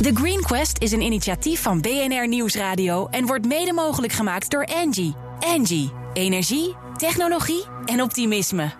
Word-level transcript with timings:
The 0.00 0.10
Green 0.14 0.40
Quest 0.40 0.78
is 0.78 0.92
een 0.92 1.00
initiatief 1.00 1.62
van 1.62 1.80
BNR 1.80 2.28
Nieuwsradio 2.28 3.06
en 3.06 3.26
wordt 3.26 3.46
mede 3.46 3.72
mogelijk 3.72 4.12
gemaakt 4.12 4.50
door 4.50 4.66
Angie. 4.66 5.14
Angie, 5.40 5.92
energie, 6.12 6.76
technologie 6.96 7.64
en 7.84 8.02
optimisme. 8.02 8.70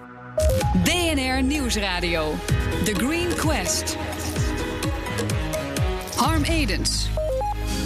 BNR 0.85 1.43
Nieuwsradio. 1.43 2.35
The 2.85 2.95
Green 2.95 3.35
Quest. 3.35 3.97
Harm 6.17 6.43
Edens. 6.43 7.09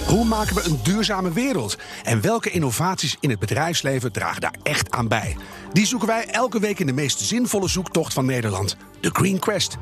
Hoe 0.06 0.24
maken 0.24 0.54
we 0.54 0.64
een 0.64 0.78
duurzame 0.82 1.32
wereld? 1.32 1.76
En 2.02 2.20
welke 2.20 2.50
innovaties 2.50 3.16
in 3.20 3.30
het 3.30 3.38
bedrijfsleven 3.38 4.12
dragen 4.12 4.40
daar 4.40 4.54
echt 4.62 4.90
aan 4.90 5.08
bij? 5.08 5.36
Die 5.72 5.86
zoeken 5.86 6.08
wij 6.08 6.26
elke 6.26 6.60
week 6.60 6.78
in 6.78 6.86
de 6.86 6.92
meest 6.92 7.20
zinvolle 7.20 7.68
zoektocht 7.68 8.12
van 8.12 8.24
Nederland, 8.24 8.76
de 9.00 9.10
Green 9.12 9.38
Quest. 9.38 9.76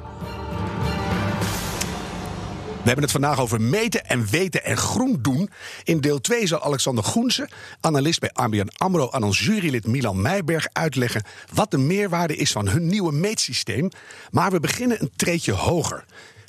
We 2.83 2.89
hebben 2.89 3.05
het 3.05 3.21
vandaag 3.21 3.41
over 3.41 3.61
meten 3.61 4.07
en 4.07 4.27
weten 4.27 4.65
en 4.65 4.77
groen 4.77 5.19
doen. 5.21 5.51
In 5.85 6.01
deel 6.01 6.21
2 6.21 6.47
zal 6.47 6.63
Alexander 6.63 7.05
Groense, 7.05 7.49
analist 7.81 8.21
bij 8.21 8.31
ABN 8.33 8.69
AMRO... 8.77 9.11
aan 9.11 9.23
ons 9.23 9.39
jurylid 9.39 9.87
Milan 9.87 10.23
Meijberg 10.23 10.67
uitleggen... 10.73 11.23
wat 11.53 11.71
de 11.71 11.79
meerwaarde 11.79 12.37
is 12.37 12.53
van 12.53 12.69
hun 12.69 12.87
nieuwe 12.87 13.13
meetsysteem. 13.13 13.89
Maar 14.31 14.51
we 14.51 14.61
beginnen 14.61 15.03
een 15.03 15.13
treetje 15.17 15.53
hoger. 15.53 16.05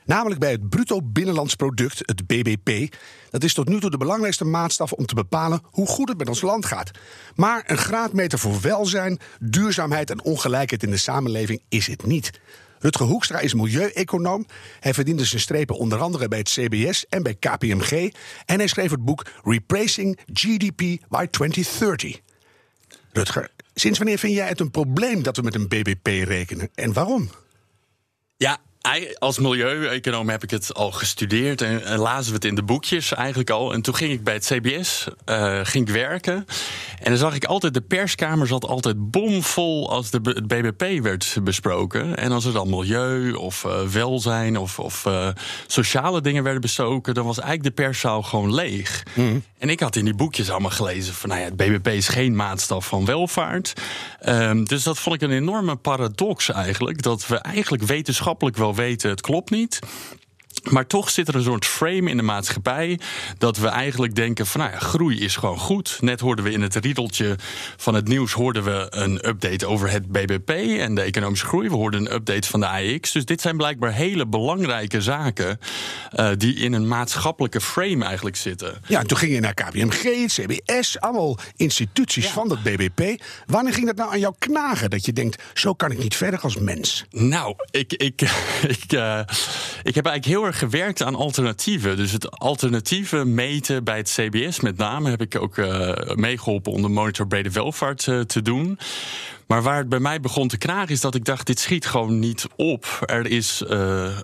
Namelijk 0.05 0.39
bij 0.39 0.51
het 0.51 0.69
bruto 0.69 1.01
binnenlands 1.01 1.55
product, 1.55 1.99
het 1.99 2.27
BBP. 2.27 2.95
Dat 3.29 3.43
is 3.43 3.53
tot 3.53 3.67
nu 3.67 3.79
toe 3.79 3.89
de 3.89 3.97
belangrijkste 3.97 4.45
maatstaf 4.45 4.91
om 4.91 5.05
te 5.05 5.15
bepalen 5.15 5.61
hoe 5.63 5.87
goed 5.87 6.09
het 6.09 6.17
met 6.17 6.29
ons 6.29 6.41
land 6.41 6.65
gaat. 6.65 6.91
Maar 7.35 7.63
een 7.67 7.77
graadmeter 7.77 8.39
voor 8.39 8.61
welzijn, 8.61 9.19
duurzaamheid 9.39 10.09
en 10.09 10.23
ongelijkheid 10.23 10.83
in 10.83 10.91
de 10.91 10.97
samenleving 10.97 11.61
is 11.69 11.87
het 11.87 12.05
niet. 12.05 12.31
Rutger 12.83 13.05
Hoekstra 13.05 13.39
is 13.39 13.53
milieueconoom. 13.53 14.45
Hij 14.79 14.93
verdiende 14.93 15.25
zijn 15.25 15.41
strepen 15.41 15.77
onder 15.77 15.99
andere 15.99 16.27
bij 16.27 16.39
het 16.39 16.49
CBS 16.49 17.05
en 17.09 17.23
bij 17.23 17.35
KPMG. 17.35 18.11
En 18.45 18.57
hij 18.57 18.67
schreef 18.67 18.91
het 18.91 19.05
boek 19.05 19.25
Replacing 19.43 20.19
GDP 20.33 20.81
by 21.09 21.25
2030. 21.31 22.19
Rutger, 23.13 23.49
sinds 23.73 23.97
wanneer 23.97 24.17
vind 24.17 24.33
jij 24.33 24.47
het 24.47 24.59
een 24.59 24.71
probleem 24.71 25.23
dat 25.23 25.35
we 25.35 25.41
met 25.41 25.55
een 25.55 25.67
BBP 25.67 26.07
rekenen? 26.07 26.69
En 26.75 26.93
waarom? 26.93 27.29
Ja, 28.37 28.59
als 29.17 29.39
milieueconoom 29.39 30.29
heb 30.29 30.43
ik 30.43 30.49
het 30.49 30.73
al 30.73 30.91
gestudeerd 30.91 31.61
en, 31.61 31.97
lazen 31.97 32.29
we 32.29 32.35
het 32.35 32.45
in 32.45 32.55
de 32.55 32.63
boekjes 32.63 33.13
eigenlijk 33.13 33.49
al. 33.49 33.73
En 33.73 33.81
toen 33.81 33.95
ging 33.95 34.11
ik 34.11 34.23
bij 34.23 34.33
het 34.33 34.45
CBS 34.45 35.07
uh, 35.25 35.59
ging 35.63 35.87
ik 35.87 35.93
werken. 35.93 36.45
En 37.03 37.09
dan 37.09 37.17
zag 37.17 37.35
ik 37.35 37.45
altijd, 37.45 37.73
de 37.73 37.81
perskamer 37.81 38.47
zat 38.47 38.65
altijd 38.65 39.11
bomvol 39.11 39.89
als 39.89 40.09
de, 40.09 40.19
het 40.23 40.47
BBP 40.47 41.03
werd 41.03 41.37
besproken. 41.43 42.17
En 42.17 42.31
als 42.31 42.45
er 42.45 42.53
dan 42.53 42.69
milieu 42.69 43.33
of 43.33 43.63
uh, 43.63 43.81
welzijn 43.81 44.57
of, 44.57 44.79
of 44.79 45.05
uh, 45.05 45.27
sociale 45.67 46.21
dingen 46.21 46.43
werden 46.43 46.61
besproken, 46.61 47.13
dan 47.13 47.25
was 47.25 47.39
eigenlijk 47.39 47.75
de 47.75 47.83
perszaal 47.83 48.21
gewoon 48.21 48.53
leeg. 48.53 49.03
Mm. 49.13 49.43
En 49.57 49.69
ik 49.69 49.79
had 49.79 49.95
in 49.95 50.05
die 50.05 50.13
boekjes 50.13 50.49
allemaal 50.49 50.69
gelezen 50.69 51.13
van, 51.13 51.29
nou 51.29 51.41
ja, 51.41 51.47
het 51.47 51.55
BBP 51.55 51.87
is 51.87 52.07
geen 52.07 52.35
maatstaf 52.35 52.87
van 52.87 53.05
welvaart. 53.05 53.73
Um, 54.27 54.65
dus 54.65 54.83
dat 54.83 54.99
vond 54.99 55.15
ik 55.15 55.21
een 55.21 55.35
enorme 55.35 55.75
paradox 55.75 56.49
eigenlijk. 56.49 57.01
Dat 57.01 57.27
we 57.27 57.37
eigenlijk 57.37 57.83
wetenschappelijk 57.83 58.57
wel 58.57 58.75
weten, 58.75 59.09
het 59.09 59.21
klopt 59.21 59.49
niet. 59.49 59.79
Maar 60.69 60.87
toch 60.87 61.09
zit 61.09 61.27
er 61.27 61.35
een 61.35 61.43
soort 61.43 61.65
frame 61.65 62.09
in 62.09 62.17
de 62.17 62.23
maatschappij 62.23 62.99
dat 63.37 63.57
we 63.57 63.67
eigenlijk 63.67 64.15
denken 64.15 64.45
van 64.47 64.59
nou 64.59 64.73
ja, 64.73 64.79
groei 64.79 65.19
is 65.19 65.35
gewoon 65.35 65.59
goed. 65.59 65.97
Net 66.01 66.19
hoorden 66.19 66.45
we 66.45 66.51
in 66.51 66.61
het 66.61 66.75
riedeltje 66.75 67.35
van 67.77 67.93
het 67.93 68.07
nieuws 68.07 68.31
hoorden 68.31 68.63
we 68.63 68.87
een 68.89 69.27
update 69.27 69.65
over 69.65 69.91
het 69.91 70.11
BBP 70.11 70.49
en 70.79 70.95
de 70.95 71.01
economische 71.01 71.45
groei. 71.45 71.69
We 71.69 71.75
hoorden 71.75 71.99
een 71.99 72.13
update 72.13 72.47
van 72.47 72.59
de 72.59 72.67
AEX. 72.67 73.11
Dus 73.11 73.25
dit 73.25 73.41
zijn 73.41 73.57
blijkbaar 73.57 73.93
hele 73.93 74.25
belangrijke 74.25 75.01
zaken 75.01 75.59
uh, 76.15 76.29
die 76.37 76.55
in 76.55 76.73
een 76.73 76.87
maatschappelijke 76.87 77.61
frame 77.61 78.05
eigenlijk 78.05 78.35
zitten. 78.35 78.81
Ja, 78.87 78.99
en 78.99 79.07
toen 79.07 79.17
ging 79.17 79.33
je 79.33 79.39
naar 79.39 79.53
KPMG, 79.53 80.01
het 80.21 80.31
CBS, 80.31 80.99
allemaal 80.99 81.37
instituties 81.55 82.25
ja. 82.25 82.31
van 82.31 82.47
dat 82.47 82.63
BBP. 82.63 83.23
Wanneer 83.45 83.73
ging 83.73 83.85
dat 83.85 83.95
nou 83.95 84.11
aan 84.11 84.19
jou 84.19 84.33
knagen 84.39 84.89
dat 84.89 85.05
je 85.05 85.13
denkt 85.13 85.41
zo 85.53 85.73
kan 85.73 85.91
ik 85.91 85.97
niet 85.97 86.15
verder 86.15 86.39
als 86.39 86.57
mens? 86.57 87.05
Nou, 87.09 87.55
ik, 87.71 87.93
ik, 87.93 88.21
ik, 88.77 88.93
uh, 88.93 89.19
ik 89.83 89.95
heb 89.95 90.05
eigenlijk 90.05 90.25
heel 90.25 90.45
erg 90.45 90.52
gewerkt 90.53 91.03
aan 91.03 91.15
alternatieven. 91.15 91.97
Dus 91.97 92.11
het 92.11 92.31
alternatieve 92.31 93.25
meten 93.25 93.83
bij 93.83 93.97
het 93.97 94.09
CBS 94.09 94.59
met 94.59 94.77
name 94.77 95.09
heb 95.09 95.21
ik 95.21 95.35
ook 95.41 95.57
uh, 95.57 95.93
meegeholpen 96.15 96.71
om 96.71 96.81
de 96.81 96.87
monitor 96.87 97.27
brede 97.27 97.51
welvaart 97.51 98.05
uh, 98.05 98.19
te 98.19 98.41
doen. 98.41 98.79
Maar 99.47 99.61
waar 99.61 99.77
het 99.77 99.89
bij 99.89 99.99
mij 99.99 100.19
begon 100.19 100.47
te 100.47 100.57
knagen 100.57 100.89
is 100.89 101.01
dat 101.01 101.15
ik 101.15 101.25
dacht: 101.25 101.47
dit 101.47 101.59
schiet 101.59 101.85
gewoon 101.85 102.19
niet 102.19 102.47
op. 102.55 103.03
Er 103.05 103.27
is, 103.27 103.61
uh, 103.61 103.69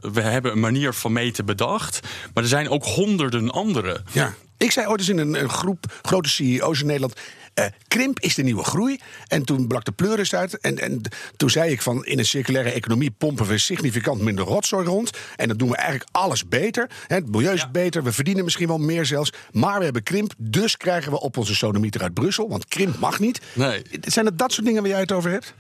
we 0.02 0.22
hebben 0.22 0.52
een 0.52 0.60
manier 0.60 0.94
van 0.94 1.14
meten 1.14 1.46
bedacht, 1.46 2.00
maar 2.34 2.44
er 2.44 2.50
zijn 2.50 2.70
ook 2.70 2.86
honderden 2.86 3.50
andere. 3.50 4.02
Ja. 4.12 4.34
Ik 4.58 4.72
zei 4.72 4.88
ooit 4.88 5.00
eens 5.00 5.10
in 5.10 5.18
een 5.18 5.50
groep 5.50 6.00
grote 6.02 6.30
CEO's 6.30 6.80
in 6.80 6.86
Nederland. 6.86 7.20
Uh, 7.60 7.66
krimp 7.88 8.20
is 8.20 8.36
de 8.36 8.44
nieuwe 8.44 8.64
groei. 8.64 9.00
En 9.28 9.44
toen 9.46 9.68
brak 9.68 9.86
de 9.86 9.92
pleuris 9.92 10.36
uit. 10.36 10.60
En, 10.60 10.80
en 10.80 11.02
toen 11.36 11.50
zei 11.50 11.72
ik 11.72 11.82
van 11.82 12.06
in 12.06 12.20
een 12.20 12.26
circulaire 12.26 12.72
economie 12.72 13.12
pompen 13.12 13.46
we 13.46 13.58
significant 13.58 14.22
minder 14.22 14.46
rotzooi 14.46 14.86
rond. 14.86 15.18
En 15.36 15.48
dan 15.48 15.58
doen 15.58 15.70
we 15.70 15.76
eigenlijk 15.76 16.10
alles 16.12 16.48
beter. 16.48 16.90
Het 17.08 17.32
milieu 17.32 17.54
is 17.54 17.62
ja. 17.62 17.70
beter, 17.70 18.04
we 18.04 18.12
verdienen 18.12 18.44
misschien 18.44 18.68
wel 18.68 18.78
meer 18.78 19.06
zelfs. 19.06 19.34
Maar 19.52 19.78
we 19.78 19.84
hebben 19.84 20.04
krimp, 20.04 20.34
dus 20.38 20.78
krijgen 20.78 21.12
we 21.12 21.20
op 21.20 21.38
onze 21.38 21.56
sodomieter 21.56 22.02
uit 22.02 22.14
Brussel. 22.14 22.50
Want 22.50 22.68
krimp 22.68 23.00
mag 23.00 23.20
niet. 23.20 23.42
Nee. 23.54 23.82
Zijn 24.02 24.26
het 24.26 24.38
dat 24.38 24.52
soort 24.52 24.66
dingen 24.66 24.82
waar 24.82 24.92
jij 24.92 25.00
het 25.00 25.12
over 25.12 25.32
hebt? 25.32 25.54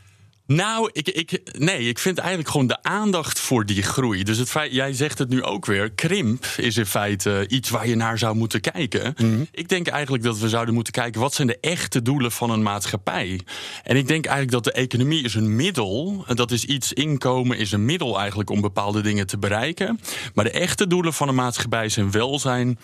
Nou, 0.56 0.90
ik, 0.94 1.08
ik, 1.08 1.42
nee, 1.58 1.88
ik 1.88 2.00
vind 2.00 2.18
eigenlijk 2.18 2.50
gewoon 2.50 2.68
de 2.68 2.84
aandacht 2.84 3.40
voor 3.40 3.66
die 3.66 3.84
groei. 3.84 4.24
Dus 4.24 4.38
het 4.38 4.50
feit, 4.50 4.72
jij 4.72 4.94
zegt 4.94 5.18
het 5.18 5.30
nu 5.30 5.44
ook 5.44 5.66
weer, 5.66 5.92
krimp 5.92 6.46
is 6.58 6.78
in 6.78 6.86
feite 6.86 7.46
iets 7.48 7.70
waar 7.70 7.88
je 7.88 7.96
naar 7.96 8.18
zou 8.18 8.36
moeten 8.36 8.62
kijken. 8.62 9.14
Mm 9.18 9.34
-hmm. 9.34 9.48
Ik 9.52 9.70
denk 9.70 9.88
eigenlijk 9.88 10.24
dat 10.24 10.40
we 10.40 10.50
zouden 10.50 10.74
moeten 10.74 10.94
kijken, 10.94 11.22
wat 11.22 11.34
zijn 11.34 11.48
de 11.48 11.58
echte 11.62 12.02
doelen 12.02 12.32
van 12.32 12.50
een 12.50 12.62
maatschappij? 12.62 13.40
En 13.84 13.98
ik 13.98 14.08
denk 14.08 14.26
eigenlijk 14.26 14.64
dat 14.64 14.74
de 14.74 14.82
economie 14.82 15.24
is 15.24 15.36
een 15.36 15.56
middel, 15.56 16.26
dat 16.28 16.52
is 16.52 16.66
iets, 16.66 16.94
inkomen 16.94 17.58
is 17.58 17.72
een 17.72 17.86
middel 17.86 18.20
eigenlijk 18.20 18.50
om 18.50 18.62
bepaalde 18.62 19.02
dingen 19.02 19.28
te 19.28 19.38
bereiken. 19.38 20.00
Maar 20.34 20.46
de 20.46 20.52
echte 20.52 20.88
doelen 20.88 21.14
van 21.14 21.28
een 21.28 21.36
maatschappij 21.36 21.90
zijn 21.90 22.12
welzijn, 22.12 22.80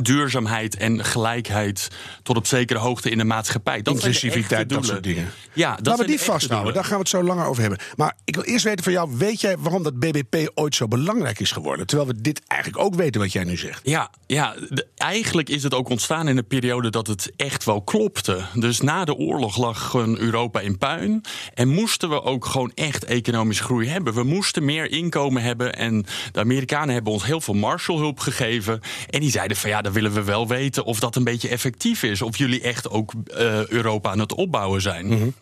duurzaamheid 0.00 0.76
en 0.76 1.04
gelijkheid 1.04 1.88
tot 2.22 2.36
op 2.36 2.46
zekere 2.46 2.78
hoogte 2.78 3.10
in 3.10 3.18
de 3.18 3.24
maatschappij. 3.24 3.82
Dat 3.82 3.94
Inclusiviteit, 3.94 4.68
dat 4.68 4.84
soort 4.84 5.02
dingen. 5.02 5.30
Ja, 5.52 5.76
dat 5.76 5.86
Laten 5.86 6.04
we 6.04 6.10
die 6.10 6.20
vasthouden, 6.20 6.74
daar 6.74 6.84
gaan 6.84 6.92
we 6.92 6.98
het 6.98 7.08
zo 7.08 7.22
langer 7.22 7.46
over 7.46 7.60
hebben. 7.60 7.78
Maar 7.96 8.16
ik 8.24 8.34
wil 8.34 8.44
eerst 8.44 8.64
weten 8.64 8.84
van 8.84 8.92
jou, 8.92 9.10
weet 9.16 9.40
jij 9.40 9.58
waarom 9.58 9.82
dat 9.82 9.98
BBP 9.98 10.50
ooit 10.54 10.74
zo 10.74 10.88
belangrijk 10.88 11.40
is 11.40 11.52
geworden? 11.52 11.86
Terwijl 11.86 12.08
we 12.08 12.20
dit 12.20 12.42
eigenlijk 12.46 12.84
ook 12.84 12.94
weten 12.94 13.20
wat 13.20 13.32
jij 13.32 13.44
nu 13.44 13.56
zegt. 13.56 13.80
Ja, 13.84 14.10
ja 14.26 14.54
de, 14.68 14.86
eigenlijk 14.96 15.48
is 15.48 15.62
het 15.62 15.74
ook 15.74 15.88
ontstaan 15.88 16.28
in 16.28 16.36
een 16.36 16.46
periode 16.46 16.90
dat 16.90 17.06
het 17.06 17.32
echt 17.36 17.64
wel 17.64 17.82
klopte. 17.82 18.44
Dus 18.54 18.80
na 18.80 19.04
de 19.04 19.14
oorlog 19.14 19.56
lag 19.56 19.94
Europa 19.94 20.60
in 20.60 20.78
puin. 20.78 21.24
En 21.54 21.68
moesten 21.68 22.08
we 22.08 22.22
ook 22.22 22.44
gewoon 22.44 22.72
echt 22.74 23.04
economische 23.04 23.62
groei 23.62 23.88
hebben. 23.88 24.14
We 24.14 24.22
moesten 24.22 24.64
meer 24.64 24.90
inkomen 24.90 25.42
hebben. 25.42 25.74
En 25.74 26.06
de 26.32 26.40
Amerikanen 26.40 26.94
hebben 26.94 27.12
ons 27.12 27.24
heel 27.24 27.40
veel 27.40 27.54
Marshallhulp 27.54 28.18
gegeven. 28.18 28.80
En 29.10 29.20
die 29.20 29.30
zeiden 29.30 29.56
van 29.56 29.70
ja, 29.70 29.81
dan 29.82 29.92
willen 29.92 30.12
we 30.12 30.22
wel 30.22 30.48
weten 30.48 30.84
of 30.84 31.00
dat 31.00 31.16
een 31.16 31.24
beetje 31.24 31.48
effectief 31.48 32.02
is. 32.02 32.22
Of 32.22 32.36
jullie 32.36 32.60
echt 32.60 32.90
ook 32.90 33.12
uh, 33.14 33.66
Europa 33.66 34.10
aan 34.10 34.18
het 34.18 34.34
opbouwen 34.34 34.80
zijn. 34.80 35.06
-hmm. 35.06 35.34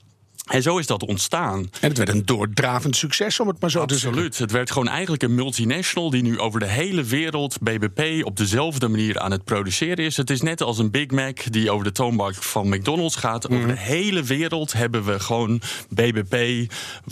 En 0.46 0.62
zo 0.62 0.78
is 0.78 0.86
dat 0.86 1.04
ontstaan. 1.04 1.58
En 1.80 1.88
het 1.88 1.96
werd 1.96 2.08
een 2.08 2.24
doordravend 2.24 2.96
succes, 2.96 3.40
om 3.40 3.48
het 3.48 3.60
maar 3.60 3.70
zo 3.70 3.80
Absoluut. 3.80 4.02
te 4.02 4.08
zeggen. 4.08 4.26
Absoluut. 4.26 4.38
Het 4.38 4.56
werd 4.56 4.70
gewoon 4.70 4.88
eigenlijk 4.88 5.22
een 5.22 5.34
multinational 5.34 6.10
die 6.10 6.22
nu 6.22 6.38
over 6.38 6.60
de 6.60 6.66
hele 6.66 7.02
wereld 7.02 7.58
BBP 7.60 8.24
op 8.24 8.36
dezelfde 8.36 8.88
manier 8.88 9.18
aan 9.18 9.30
het 9.30 9.44
produceren 9.44 10.04
is. 10.04 10.16
Het 10.16 10.30
is 10.30 10.40
net 10.40 10.62
als 10.62 10.78
een 10.78 10.90
Big 10.90 11.10
Mac 11.10 11.52
die 11.52 11.70
over 11.70 11.84
de 11.84 11.92
toonbank 11.92 12.34
van 12.34 12.68
McDonald's 12.68 13.16
gaat. 13.16 13.48
Mm. 13.48 13.56
Over 13.56 13.68
de 13.68 13.78
hele 13.78 14.22
wereld 14.22 14.72
hebben 14.72 15.04
we 15.04 15.20
gewoon 15.20 15.60
BBP 15.88 16.34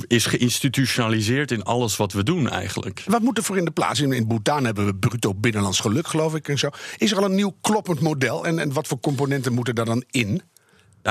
is 0.07 0.27
geïnstitutionaliseerd 0.27 1.51
in 1.51 1.63
alles 1.63 1.97
wat 1.97 2.13
we 2.13 2.23
doen 2.23 2.49
eigenlijk. 2.51 3.03
Wat 3.07 3.23
moet 3.23 3.39
er 3.39 3.45
voor 3.45 3.57
in 3.57 3.65
de 3.65 3.71
plaats? 3.71 4.01
In, 4.01 4.13
in 4.13 4.27
Bhutan 4.27 4.65
hebben 4.65 4.87
we 4.87 4.95
bruto 4.95 5.35
binnenlands 5.35 5.81
geluk, 5.81 6.07
geloof 6.07 6.35
ik. 6.35 6.49
En 6.49 6.59
zo. 6.59 6.69
Is 6.97 7.11
er 7.11 7.19
al 7.19 7.25
een 7.25 7.35
nieuw 7.35 7.57
kloppend 7.61 8.01
model? 8.01 8.47
En, 8.47 8.59
en 8.59 8.73
wat 8.73 8.87
voor 8.87 9.01
componenten 9.01 9.53
moeten 9.53 9.75
daar 9.75 9.85
dan 9.85 10.05
in? 10.11 10.43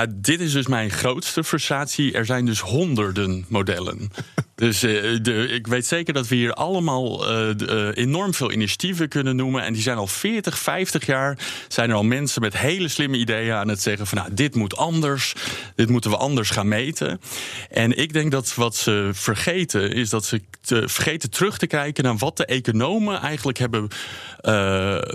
Dit 0.06 0.40
is 0.40 0.52
dus 0.52 0.68
mijn 0.68 0.90
grootste 0.90 1.44
frustratie. 1.44 2.14
Er 2.14 2.26
zijn 2.26 2.46
dus 2.46 2.60
honderden 2.60 3.46
modellen. 3.48 4.12
Dus 4.58 4.80
de, 4.80 5.48
ik 5.52 5.68
weet 5.68 5.86
zeker 5.86 6.14
dat 6.14 6.28
we 6.28 6.36
hier 6.36 6.54
allemaal 6.54 7.18
de, 7.18 7.94
uh, 7.96 8.04
enorm 8.04 8.34
veel 8.34 8.52
initiatieven 8.52 9.10
kunnen 9.10 9.36
noemen. 9.36 9.64
En 9.64 9.74
die 9.74 9.82
zijn 9.82 9.98
al 9.98 10.08
40, 10.08 10.60
50 10.60 11.06
jaar. 11.06 11.38
Zijn 11.68 11.90
er 11.90 11.96
al 11.96 12.04
mensen 12.04 12.42
met 12.42 12.58
hele 12.58 12.88
slimme 12.88 13.18
ideeën 13.18 13.54
aan 13.54 13.68
het 13.68 13.82
zeggen: 13.82 14.08
van 14.08 14.18
nou, 14.18 14.34
dit 14.34 14.56
moet 14.56 14.78
anders. 14.78 15.34
Dit 15.76 15.90
moeten 15.90 16.12
we 16.12 16.18
anders 16.18 16.50
gaan 16.50 16.68
meten. 16.68 17.22
En 17.70 17.98
ik 17.98 18.14
denk 18.14 18.32
dat 18.32 18.56
wat 18.56 18.76
ze 18.76 19.10
vergeten, 19.14 19.92
is 19.92 20.10
dat 20.10 20.26
ze 20.26 20.42
te, 20.62 20.90
vergeten 20.90 21.30
terug 21.30 21.58
te 21.58 21.68
kijken 21.68 22.04
naar 22.04 22.18
wat 22.18 22.38
de 22.38 22.46
economen 22.46 23.22
eigenlijk 23.22 23.58
hebben 23.58 23.90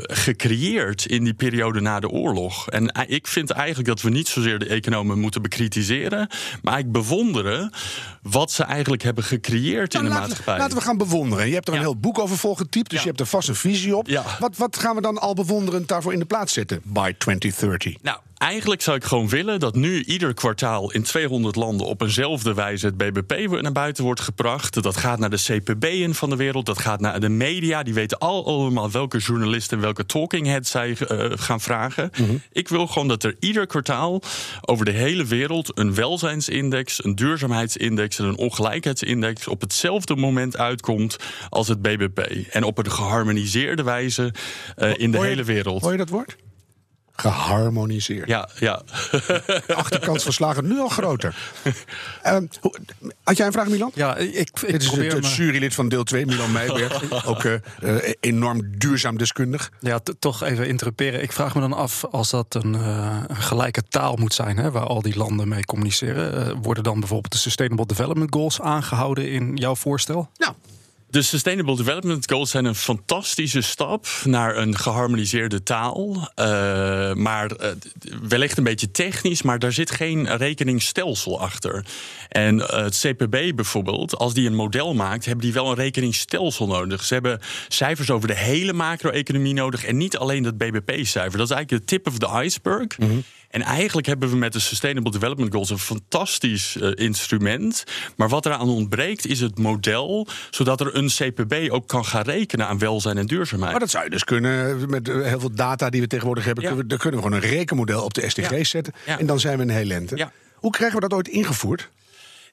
gecreëerd 0.03 1.07
in 1.07 1.25
die 1.25 1.35
periode 1.35 1.81
na 1.81 2.01
de 2.01 2.09
oorlog. 2.09 2.69
En 2.69 3.07
ik 3.09 3.27
vind 3.27 3.51
eigenlijk 3.51 3.89
dat 3.89 4.03
we 4.03 4.11
niet 4.11 4.29
zozeer 4.29 4.59
de 4.59 4.67
economen 4.67 5.19
moeten 5.19 5.43
bekritiseren, 5.43 6.29
maar 6.63 6.79
ik 6.79 6.93
bewonderen 6.93 7.73
wat 8.23 8.53
ze 8.53 8.63
eigenlijk 8.63 9.03
hebben 9.03 9.25
gecreëerd 9.33 9.95
in 9.95 10.03
de 10.03 10.09
Nou, 10.09 10.21
laten, 10.21 10.23
we, 10.23 10.29
maatschappij. 10.29 10.59
laten 10.59 10.77
we 10.77 10.83
gaan 10.83 10.97
bewonderen. 10.99 11.49
Je 11.49 11.55
hebt 11.55 11.69
er 11.69 11.75
een 11.75 11.81
heel 11.81 11.97
boek 11.97 12.19
over 12.19 12.39
volgetypt, 12.39 12.91
dus 12.91 13.01
je 13.01 13.07
hebt 13.09 13.21
er 13.21 13.27
vast 13.27 13.49
een 13.49 13.55
visie 13.55 13.97
op. 13.97 14.09
Wat, 14.39 14.57
wat 14.57 14.79
gaan 14.79 14.95
we 14.95 15.01
dan 15.03 15.19
al 15.19 15.35
bewonderend 15.35 15.89
daarvoor 15.89 16.13
in 16.13 16.19
de 16.19 16.25
plaats 16.25 16.53
zetten 16.53 16.81
by 16.85 17.13
2030? 17.19 17.95
Nou, 18.03 18.19
eigenlijk 18.43 18.83
zou 18.83 18.97
ik 18.97 19.05
gewoon 19.05 19.29
willen 19.29 19.61
dat 19.61 19.75
nu 19.75 20.05
ieder 20.05 20.35
kwartaal 20.35 20.93
in 20.93 21.03
200 21.03 21.57
landen 21.57 21.87
op 21.87 22.01
eenzelfde 22.03 22.55
wijze 22.55 22.87
het 22.87 22.97
BBP 22.97 23.61
naar 23.63 23.73
buiten 23.73 24.05
wordt 24.05 24.21
gebracht. 24.21 24.83
Dat 24.83 24.97
gaat 24.97 25.19
naar 25.19 25.31
de 25.31 25.43
CPB'en 25.43 26.15
van 26.15 26.31
de 26.31 26.37
wereld, 26.37 26.67
dat 26.67 26.79
gaat 26.79 27.01
naar 27.01 27.21
de 27.21 27.29
media. 27.29 27.83
Die 27.83 27.95
weten 27.95 28.19
al 28.19 28.47
allemaal 28.47 28.91
welke 28.91 29.19
journalisten 29.19 29.77
en 29.77 29.83
welke 29.83 30.07
talking 30.07 30.47
heads 30.47 30.71
zij 30.71 30.97
eh, 31.09 31.31
gaan 31.35 31.61
vragen. 31.61 32.11
Ik 32.53 32.69
wil 32.69 32.87
gewoon 32.87 33.09
dat 33.09 33.23
er 33.23 33.37
ieder 33.41 33.67
kwartaal 33.67 34.23
over 34.61 34.85
de 34.85 34.91
hele 34.91 35.25
wereld 35.25 35.79
een 35.79 35.95
welzijnsindex, 35.95 37.05
een 37.05 37.15
duurzaamheidsindex 37.15 38.19
en 38.19 38.25
een 38.25 38.37
ongelijkheidsindex 38.37 39.49
op 39.49 39.61
hetzelfde 39.61 40.17
moment 40.17 40.57
uitkomt 40.57 41.17
als 41.49 41.69
het 41.69 41.83
BBP. 41.83 42.19
En 42.51 42.65
op 42.65 42.79
een 42.79 42.91
geharmoniseerde 42.91 43.83
wijze 43.83 44.33
eh, 44.77 44.93
in 44.99 45.11
de 45.11 45.17
Hoor 45.17 45.27
je- 45.27 45.33
hele 45.33 45.45
wereld. 45.45 45.83
Hoor 45.83 45.93
je 45.93 45.99
dat 45.99 46.09
woord? 46.09 46.37
Geharmoniseerd. 47.17 48.29
Ja, 48.29 48.49
ja. 48.59 48.83
De 49.67 49.75
achterkans 49.75 50.23
van 50.23 50.33
slagen 50.33 50.69
nu 50.69 50.79
al 50.81 50.89
groter. 50.89 51.37
Ehm, 52.23 52.47
hoe- 52.61 52.75
had 53.25 53.37
jij 53.37 53.47
een 53.47 53.53
vraag, 53.53 53.69
Milan? 53.69 53.91
Ja, 53.95 54.17
ik, 54.17 54.35
ik 54.35 54.61
Dit 54.61 54.69
is 54.69 54.73
het, 54.73 54.85
probeer 54.87 55.13
het 55.13 55.23
me- 55.23 55.29
jurylid 55.29 55.75
van 55.75 55.89
deel 55.89 56.05
2, 56.05 56.27
Milan 56.27 56.53
Meijberg. 56.53 57.13
Ook 57.27 57.45
eh, 57.45 57.55
eh, 57.83 58.13
enorm 58.21 58.79
duurzaam 58.79 59.19
deskundig. 59.19 59.71
Ja, 59.81 60.01
toch 60.19 60.43
even 60.43 60.69
interruperen. 60.69 61.23
Ik 61.23 61.33
vraag 61.33 61.55
me 61.55 61.61
dan 61.61 61.73
af, 61.73 62.05
als 62.11 62.31
dat 62.31 62.47
een, 62.55 62.75
eh, 62.75 63.21
een 63.27 63.37
gelijke 63.37 63.83
taal 63.89 64.17
moet 64.17 64.35
zijn, 64.35 64.57
hè, 64.57 64.71
waar 64.71 64.87
al 64.87 65.03
die 65.03 65.17
landen 65.17 65.49
mee 65.49 65.65
communiceren, 65.65 66.57
worden 66.63 66.83
dan 66.85 66.99
bijvoorbeeld 67.01 67.33
de 67.33 67.39
Sustainable 67.39 67.87
Development 67.87 68.35
Goals 68.35 68.61
aangehouden 68.61 69.31
in 69.31 69.57
jouw 69.57 69.75
voorstel? 69.75 70.31
Nou, 70.37 70.53
De 71.13 71.23
Sustainable 71.23 71.77
Development 71.77 72.31
Goals 72.31 72.51
zijn 72.51 72.65
een 72.65 72.75
fantastische 72.75 73.61
stap 73.61 74.07
naar 74.25 74.57
een 74.57 74.77
geharmoniseerde 74.77 75.63
taal. 75.63 76.31
Eh, 76.35 76.47
maar 77.15 77.51
eh, 77.51 77.71
wellicht 78.23 78.59
een 78.59 78.65
beetje 78.65 78.91
technisch, 78.91 79.43
maar 79.43 79.59
daar 79.59 79.73
zit 79.73 79.91
geen 79.91 80.37
rekeningsstelsel 80.37 81.41
achter. 81.41 81.85
En 82.29 82.69
eh, 82.69 82.83
het 82.83 82.99
CPB 82.99 83.55
bijvoorbeeld, 83.55 84.17
als 84.17 84.35
die 84.35 84.47
een 84.47 84.55
model 84.55 84.95
maakt, 84.95 85.25
hebben 85.25 85.45
die 85.45 85.55
wel 85.55 85.69
een 85.69 85.75
rekeningsstelsel 85.75 86.67
nodig. 86.67 87.05
Ze 87.05 87.15
hebben 87.15 87.41
cijfers 87.69 88.11
over 88.11 88.29
de 88.29 88.37
hele 88.37 88.73
macro-economie 88.73 89.55
nodig 89.55 89.85
en 89.85 89.97
niet 89.97 90.17
alleen 90.17 90.43
dat 90.43 90.57
BBP-cijfer. 90.57 91.39
Dat 91.39 91.51
is 91.51 91.57
eigenlijk 91.57 91.69
de 91.69 91.85
tip 91.85 92.07
of 92.07 92.19
the 92.19 92.43
iceberg. 92.43 92.87
En 93.53 93.63
eigenlijk 93.63 94.07
hebben 94.07 94.31
we 94.31 94.37
met 94.37 94.53
de 94.53 94.59
Sustainable 94.59 95.11
Development 95.13 95.53
Goals 95.53 95.71
een 95.71 95.79
fantastisch 95.79 96.77
eh, 96.77 96.91
instrument. 96.95 97.85
Maar 98.17 98.29
wat 98.29 98.47
eraan 98.47 98.69
ontbreekt 98.69 99.27
is 99.27 99.41
het 99.41 99.59
model, 99.59 100.27
zodat 100.51 100.81
er 100.81 100.97
een 100.97 101.07
CPB 101.09 101.71
ook 101.71 101.89
kan 101.89 102.05
gaan 102.05 102.23
rekenen 102.23 102.67
aan 102.67 102.79
welzijn 102.79 103.19
en 103.19 103.27
duurzaamheid. 103.27 103.71
maar 103.71 103.81
dat 103.81 103.91
zou 103.91 104.05
je 104.05 104.11
dus 104.11 104.25
kunnen, 104.25 104.91
met 104.91 105.09
eh, 105.09 105.23
heel 105.23 105.41
veel 105.41 105.55
data 105.55 105.91
die 105.91 106.01
we 106.01 106.07
tegenwoordig 106.07 106.45
hebben, 106.45 106.63
Ja. 106.65 106.69
kunnen 106.71 106.87
we, 106.89 106.95
dan 106.95 107.03
kunnen 107.03 107.21
we 107.21 107.27
gewoon 107.27 107.43
een 107.43 107.57
rekenmodel 107.57 108.05
op 108.05 108.15
de 108.15 108.29
SDG's 108.31 108.51
Ja. 108.51 108.65
zetten. 108.65 108.93
Ja. 109.07 109.19
En 109.19 109.27
dan 109.27 109.41
zijn 109.41 109.57
we 109.57 109.63
een 109.63 109.71
heel 109.71 109.85
lente. 109.85 110.29
Hoe 110.55 110.71
krijgen 110.71 111.01
we 111.01 111.09
dat 111.09 111.19
ooit 111.19 111.29
ingevoerd? 111.29 111.89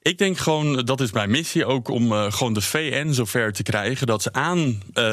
Ik 0.02 0.18
denk 0.18 0.38
gewoon, 0.38 0.76
dat 0.86 1.02
is 1.02 1.12
mijn 1.12 1.30
missie 1.32 1.66
ook, 1.66 1.88
om 1.90 2.12
eh, 2.12 2.32
gewoon 2.32 2.54
de 2.54 2.62
VN 2.62 3.12
zover 3.12 3.54
te 3.54 3.64
krijgen 3.64 4.08
dat 4.08 4.22
ze 4.22 4.34
aan 4.34 4.60
eh, 4.94 5.04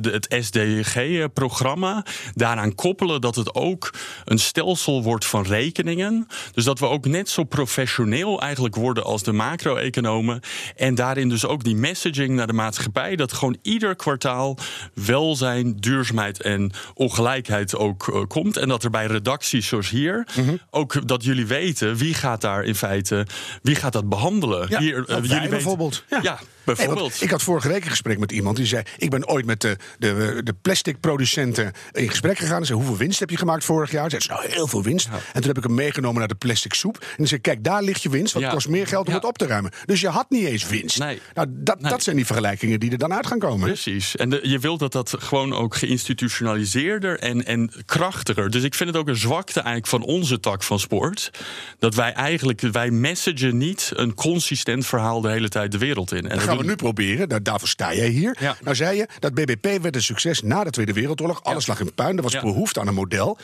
de- 0.00 0.10
het 0.10 0.44
SDG-programma 0.44 2.04
daaraan 2.34 2.74
koppelen 2.74 3.20
dat 3.20 3.34
het 3.34 3.54
ook 3.54 3.90
een 4.24 4.38
stelsel 4.38 5.02
wordt 5.02 5.24
van 5.24 5.42
rekeningen. 5.44 6.26
Dus 6.52 6.64
dat 6.64 6.78
we 6.78 6.86
ook 6.86 7.06
net 7.06 7.28
zo 7.28 7.44
professioneel 7.44 8.40
eigenlijk 8.40 8.74
worden 8.74 9.04
als 9.04 9.22
de 9.22 9.32
macro-economen. 9.32 10.40
En 10.76 10.94
daarin 10.94 11.28
dus 11.28 11.46
ook 11.46 11.64
die 11.64 11.76
messaging 11.76 12.30
naar 12.34 12.46
de 12.46 12.52
maatschappij, 12.52 13.16
dat 13.16 13.32
gewoon 13.32 13.56
ieder 13.62 13.96
kwartaal 13.96 14.58
welzijn, 14.94 15.76
duurzaamheid 15.76 16.42
en 16.42 16.72
ongelijkheid 16.94 17.76
ook 17.76 18.08
eh, 18.08 18.22
komt. 18.26 18.56
En 18.56 18.68
dat 18.68 18.84
er 18.84 18.90
bij 18.90 19.06
redacties 19.06 19.66
zoals 19.68 19.90
hier 19.90 20.26
ook 20.70 21.08
dat 21.08 21.24
jullie 21.24 21.46
weten 21.46 21.96
wie 21.96 22.14
gaat 22.14 22.40
daar 22.40 22.64
in 22.64 22.74
feite, 22.74 23.26
wie 23.62 23.74
gaat 23.74 23.96
dat 24.00 24.08
behandelen. 24.08 24.66
Ja, 24.70 24.78
hier, 24.78 24.98
eh, 24.98 25.04
wij 25.06 25.20
weten- 25.20 25.50
bijvoorbeeld. 25.50 26.04
Ja. 26.22 26.38
Nee, 26.76 26.86
bijvoorbeeld. 26.86 27.22
ik 27.22 27.30
had 27.30 27.42
vorige 27.42 27.68
week 27.68 27.84
een 27.84 27.90
gesprek 27.90 28.18
met 28.18 28.32
iemand 28.32 28.56
die 28.56 28.66
zei: 28.66 28.82
Ik 28.96 29.10
ben 29.10 29.28
ooit 29.28 29.46
met 29.46 29.60
de, 29.60 29.76
de, 29.98 30.40
de 30.44 30.52
plasticproducenten 30.62 31.72
in 31.92 32.08
gesprek 32.08 32.38
gegaan. 32.38 32.60
En 32.60 32.66
zei: 32.66 32.78
Hoeveel 32.78 32.96
winst 32.96 33.20
heb 33.20 33.30
je 33.30 33.36
gemaakt 33.36 33.64
vorig 33.64 33.90
jaar? 33.90 34.10
Zei 34.10 34.22
ze: 34.22 34.28
Nou, 34.28 34.48
heel 34.48 34.66
veel 34.66 34.82
winst. 34.82 35.08
En 35.08 35.40
toen 35.40 35.46
heb 35.48 35.56
ik 35.56 35.62
hem 35.64 35.74
meegenomen 35.74 36.18
naar 36.18 36.28
de 36.28 36.34
plastic 36.34 36.74
soep. 36.74 37.04
En 37.16 37.26
zei 37.26 37.40
Kijk, 37.40 37.64
daar 37.64 37.82
ligt 37.82 38.02
je 38.02 38.08
winst. 38.08 38.32
Want 38.32 38.44
Ja. 38.44 38.50
het 38.50 38.60
kost 38.62 38.74
meer 38.74 38.86
geld 38.86 39.06
om 39.06 39.12
Ja. 39.12 39.18
het 39.18 39.28
op 39.28 39.38
te 39.38 39.46
ruimen. 39.46 39.70
Dus 39.84 40.00
je 40.00 40.08
had 40.08 40.30
niet 40.30 40.44
eens 40.44 40.66
winst. 40.68 40.98
Nee. 40.98 41.20
Nou, 41.34 41.48
dat, 41.50 41.80
Nee. 41.80 41.90
dat 41.90 42.02
zijn 42.02 42.16
die 42.16 42.26
vergelijkingen 42.26 42.80
die 42.80 42.90
er 42.90 42.98
dan 42.98 43.12
uit 43.12 43.26
gaan 43.26 43.38
komen. 43.38 43.66
Precies. 43.66 44.16
En 44.16 44.30
de- 44.30 44.40
je 44.42 44.58
wilt 44.58 44.78
dat 44.78 44.92
dat 44.92 45.14
gewoon 45.18 45.52
ook 45.54 45.76
geïnstitutionaliseerder 45.76 47.18
en, 47.18 47.44
en 47.46 47.72
krachtiger. 47.86 48.50
Dus 48.50 48.62
ik 48.62 48.74
vind 48.74 48.88
het 48.90 48.98
ook 48.98 49.08
een 49.08 49.16
zwakte 49.16 49.52
eigenlijk 49.60 49.86
van 49.86 50.02
onze 50.02 50.40
tak 50.40 50.62
van 50.62 50.78
sport. 50.80 51.30
Dat 51.78 51.94
wij 51.94 52.12
eigenlijk, 52.12 52.60
wij 52.60 52.90
messagen 52.90 53.56
niet 53.56 53.90
een 53.94 54.14
consistent 54.14 54.86
verhaal 54.86 55.20
de 55.20 55.30
hele 55.30 55.48
tijd 55.48 55.72
de 55.72 55.78
wereld 55.78 56.12
in. 56.12 56.28
En 56.28 56.36
Dat 56.36 56.46
gaan 56.58 56.76
we 56.76 56.82
nu 56.82 56.92
proberen. 56.92 57.28
Daar, 57.28 57.42
daarvoor 57.42 57.68
sta 57.68 57.94
jij 57.94 58.08
hier. 58.08 58.36
Ja. 58.40 58.56
Nou 58.60 58.76
zei 58.76 58.96
je, 58.96 59.08
dat 59.18 59.34
BBP 59.34 59.82
werd 59.82 59.94
een 59.94 60.02
succes 60.02 60.42
na 60.42 60.64
de 60.64 60.70
Tweede 60.70 60.92
Wereldoorlog. 60.92 61.42
Alles 61.42 61.66
lag 61.66 61.80
in 61.80 61.94
puin. 61.94 62.16
Er 62.16 62.22
was 62.22 62.40
behoefte 62.40 62.80
aan 62.80 62.86
een 62.86 62.94
model. 62.94 63.38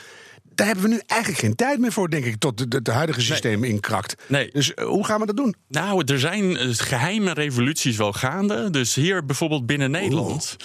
Daar 0.55 0.67
hebben 0.67 0.85
we 0.85 0.91
nu 0.91 1.01
eigenlijk 1.07 1.41
geen 1.41 1.55
tijd 1.55 1.79
meer 1.79 1.93
voor, 1.93 2.11
denk 2.11 2.25
ik, 2.25 2.37
tot 2.39 2.59
de, 2.59 2.69
de, 2.69 2.83
de 2.83 2.91
huidige 2.91 3.21
systeem 3.21 3.65
inkrakt. 3.65 4.15
Nee. 4.27 4.51
Dus 4.53 4.75
eh, 4.75 4.85
hoe 4.85 5.05
gaan 5.05 5.21
we 5.21 5.27
dat 5.27 5.37
doen? 5.37 5.55
Nou, 5.69 6.03
er 6.05 6.19
zijn 6.19 6.57
eh, 6.57 6.69
geheime 6.73 7.33
revoluties 7.33 7.97
wel 7.97 8.13
gaande. 8.13 8.71
Dus 8.71 8.95
hier 8.95 9.25
bijvoorbeeld 9.25 9.67
binnen 9.67 9.91
Nederland 9.91 10.57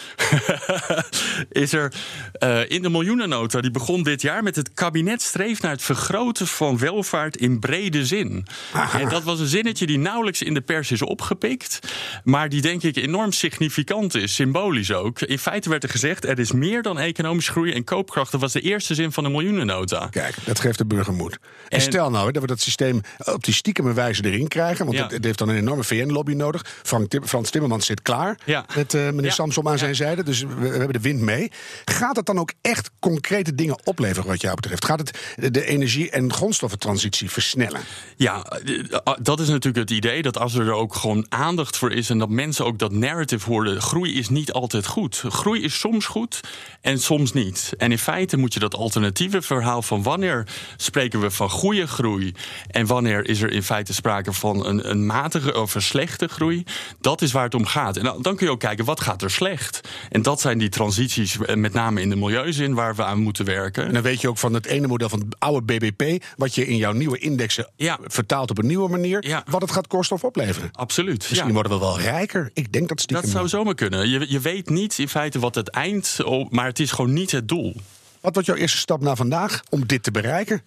is 1.50 1.74
er 1.74 1.94
eh, 2.32 2.70
in 2.70 2.82
de 2.82 2.90
miljoenennota, 2.90 3.62
die 3.62 3.72
begon 3.72 4.04
dit 4.04 4.22
jaar 4.22 4.44
met 4.44 4.56
het 4.56 4.74
kabinet 4.74 5.22
streeft 5.22 5.62
naar 5.62 5.72
het 5.72 5.82
vergroten 5.82 6.48
van 6.48 6.78
welvaart 6.78 7.38
in 7.38 7.60
brede 7.60 8.06
zin. 8.06 8.46
En 8.94 9.10
dat 9.10 9.24
was 9.24 9.40
een 9.40 9.48
zinnetje 9.48 9.86
die 9.86 9.98
nauwelijks 9.98 10.42
in 10.42 10.54
de 10.54 10.62
pers 10.62 10.92
is 10.92 11.02
opgepikt, 11.02 11.80
maar 12.24 12.50
die 12.50 12.62
denk 12.62 12.84
ik 12.84 12.96
enorm 12.96 13.32
significant 13.32 14.16
is, 14.16 14.36
symbolisch 14.36 14.92
ook. 14.92 15.22
In 15.22 15.40
feite 15.40 15.70
werd 15.70 15.84
er 15.84 15.90
gezegd, 15.90 16.26
er 16.26 16.40
is 16.40 16.52
meer 16.52 16.82
dan 16.82 17.00
economische 17.00 17.52
groei 17.52 17.72
en 17.72 17.84
koopkracht. 17.84 18.32
Dat 18.32 18.42
was 18.42 18.54
de 18.54 18.62
eerste 18.62 18.96
zin 18.96 19.12
van 19.12 19.24
de 19.24 19.30
miljoenennota. 19.30 19.79
Kijk, 20.10 20.36
dat 20.46 20.60
geeft 20.60 20.78
de 20.78 20.86
burger 20.86 21.14
moed. 21.14 21.34
En, 21.34 21.40
En- 21.68 21.82
stel 21.82 22.10
nou 22.10 22.32
dat 22.32 22.42
we 22.42 22.48
dat 22.48 22.60
systeem 22.62 23.02
op 23.18 23.44
die 23.44 23.54
stiekeme 23.54 23.94
wijze 23.94 24.26
erin 24.26 24.48
krijgen. 24.48 24.86
Want 24.86 24.98
Ja. 24.98 25.04
het, 25.04 25.12
het 25.12 25.24
heeft 25.24 25.38
dan 25.38 25.50
een 25.50 25.58
enorme 25.58 25.84
VN-lobby 25.84 26.34
nodig. 26.34 26.66
Frank 26.84 27.10
Tim- 27.10 27.26
Frans 27.28 27.50
Timmermans 27.50 27.86
zit 27.86 28.02
klaar 28.02 28.38
Ja. 28.46 28.66
met 28.76 28.94
eh, 28.94 29.02
meneer 29.02 29.24
Ja. 29.24 29.32
Samsom 29.32 29.68
aan 29.68 29.78
zijn 29.78 29.96
zijde. 29.96 30.24
Dus 30.24 30.42
we, 30.42 30.48
we 30.56 30.68
hebben 30.68 30.94
de 30.94 31.00
wind 31.00 31.22
mee. 31.22 31.52
Gaat 31.86 32.16
het 32.16 32.26
dan 32.26 32.40
ook 32.40 32.52
echt 32.62 32.90
concrete 33.00 33.56
dingen 33.56 33.80
opleveren 33.84 34.30
wat 34.30 34.42
jou 34.42 34.56
betreft? 34.56 34.86
Gaat 34.86 35.00
het 35.00 35.20
de, 35.36 35.52
de 35.52 35.66
energie- 35.66 36.10
en 36.10 36.34
grondstoffentransitie 36.34 37.30
versnellen? 37.30 37.82
Ja, 38.16 38.44
eh, 38.44 39.14
dat 39.22 39.40
is 39.40 39.48
natuurlijk 39.48 39.90
het 39.90 39.98
idee 39.98 40.22
dat 40.22 40.38
als 40.38 40.54
er 40.56 40.72
ook 40.72 40.96
gewoon 40.96 41.26
aandacht 41.30 41.78
voor 41.78 41.92
is 41.92 42.10
en 42.10 42.18
dat 42.18 42.30
mensen 42.30 42.66
ook 42.66 42.80
dat 42.80 42.92
narrative 42.92 43.50
horen, 43.50 43.82
groei 43.82 44.18
is 44.18 44.30
niet 44.30 44.52
altijd 44.52 44.86
goed. 44.88 45.24
Groei 45.28 45.64
is 45.64 45.80
soms 45.80 46.06
goed 46.06 46.40
en 46.82 47.00
soms 47.00 47.34
niet. 47.34 47.74
En 47.78 47.92
in 47.92 47.98
feite 48.00 48.38
moet 48.38 48.54
je 48.54 48.60
dat 48.60 48.76
alternatieve 48.76 49.42
verhaal 49.42 49.69
van 49.78 50.04
wanneer 50.04 50.48
spreken 50.78 51.20
we 51.20 51.32
van 51.32 51.50
goede 51.50 51.88
groei 51.88 52.34
en 52.68 52.86
wanneer 52.86 53.28
is 53.28 53.42
er 53.42 53.52
in 53.52 53.64
feite 53.64 53.94
sprake 53.94 54.34
van 54.34 54.66
een, 54.66 54.90
een 54.90 55.06
matige 55.06 55.62
of 55.62 55.76
een 55.76 55.82
slechte 55.82 56.28
groei, 56.28 56.64
dat 57.02 57.22
is 57.22 57.32
waar 57.32 57.44
het 57.44 57.56
om 57.56 57.66
gaat. 57.66 57.98
En 57.98 58.04
dan, 58.04 58.22
dan 58.22 58.36
kun 58.36 58.46
je 58.46 58.52
ook 58.52 58.60
kijken 58.60 58.86
wat 58.86 59.02
gaat 59.02 59.22
er 59.22 59.32
slecht. 59.32 59.82
En 60.10 60.22
dat 60.22 60.42
zijn 60.42 60.58
die 60.58 60.70
transities, 60.70 61.38
eh, 61.38 61.56
met 61.56 61.74
name 61.74 62.02
in 62.02 62.10
de 62.10 62.16
milieuzin, 62.16 62.74
waar 62.74 62.96
we 62.96 63.04
aan 63.04 63.20
moeten 63.20 63.46
werken. 63.46 63.86
En 63.86 63.94
dan 63.94 64.02
weet 64.02 64.22
je 64.22 64.30
ook 64.30 64.38
van 64.38 64.54
het 64.54 64.66
ene 64.66 64.88
model 64.88 65.10
van 65.10 65.20
het 65.20 65.36
oude 65.40 65.66
BBP... 65.66 66.24
wat 66.38 66.56
je 66.56 66.68
in 66.68 66.78
jouw 66.78 66.92
nieuwe 66.92 67.18
indexen 67.18 67.70
Ja. 67.76 67.98
vertaalt 68.04 68.50
op 68.50 68.58
een 68.58 68.68
nieuwe 68.68 68.90
manier... 68.90 69.28
Ja. 69.28 69.44
wat 69.50 69.62
het 69.62 69.72
gaat 69.72 69.88
kosten 69.88 70.16
of 70.16 70.24
opleveren. 70.24 70.70
Absoluut. 70.72 71.28
Misschien 71.30 71.48
ja. 71.48 71.54
worden 71.54 71.72
we 71.72 71.80
wel 71.80 72.00
rijker. 72.00 72.52
Ik 72.54 72.72
denk 72.72 72.90
dat 72.90 73.02
stiekem 73.02 73.26
Dat 73.26 73.34
zou 73.34 73.48
zomaar 73.48 73.76
kunnen. 73.76 74.10
Je, 74.10 74.26
je 74.30 74.40
weet 74.40 74.70
niet 74.70 74.98
in 75.00 75.10
feite 75.10 75.40
wat 75.40 75.56
het 75.56 75.70
eind, 75.70 76.18
maar 76.50 76.66
het 76.66 76.80
is 76.80 76.92
gewoon 76.92 77.14
niet 77.14 77.32
het 77.32 77.48
doel. 77.48 77.76
Wat 78.22 78.34
wordt 78.34 78.48
jouw 78.48 78.58
eerste 78.58 78.78
stap 78.78 79.02
naar 79.02 79.16
vandaag 79.16 79.64
om 79.70 79.88
dit 79.88 80.04
te 80.04 80.12
bereiken? 80.12 80.62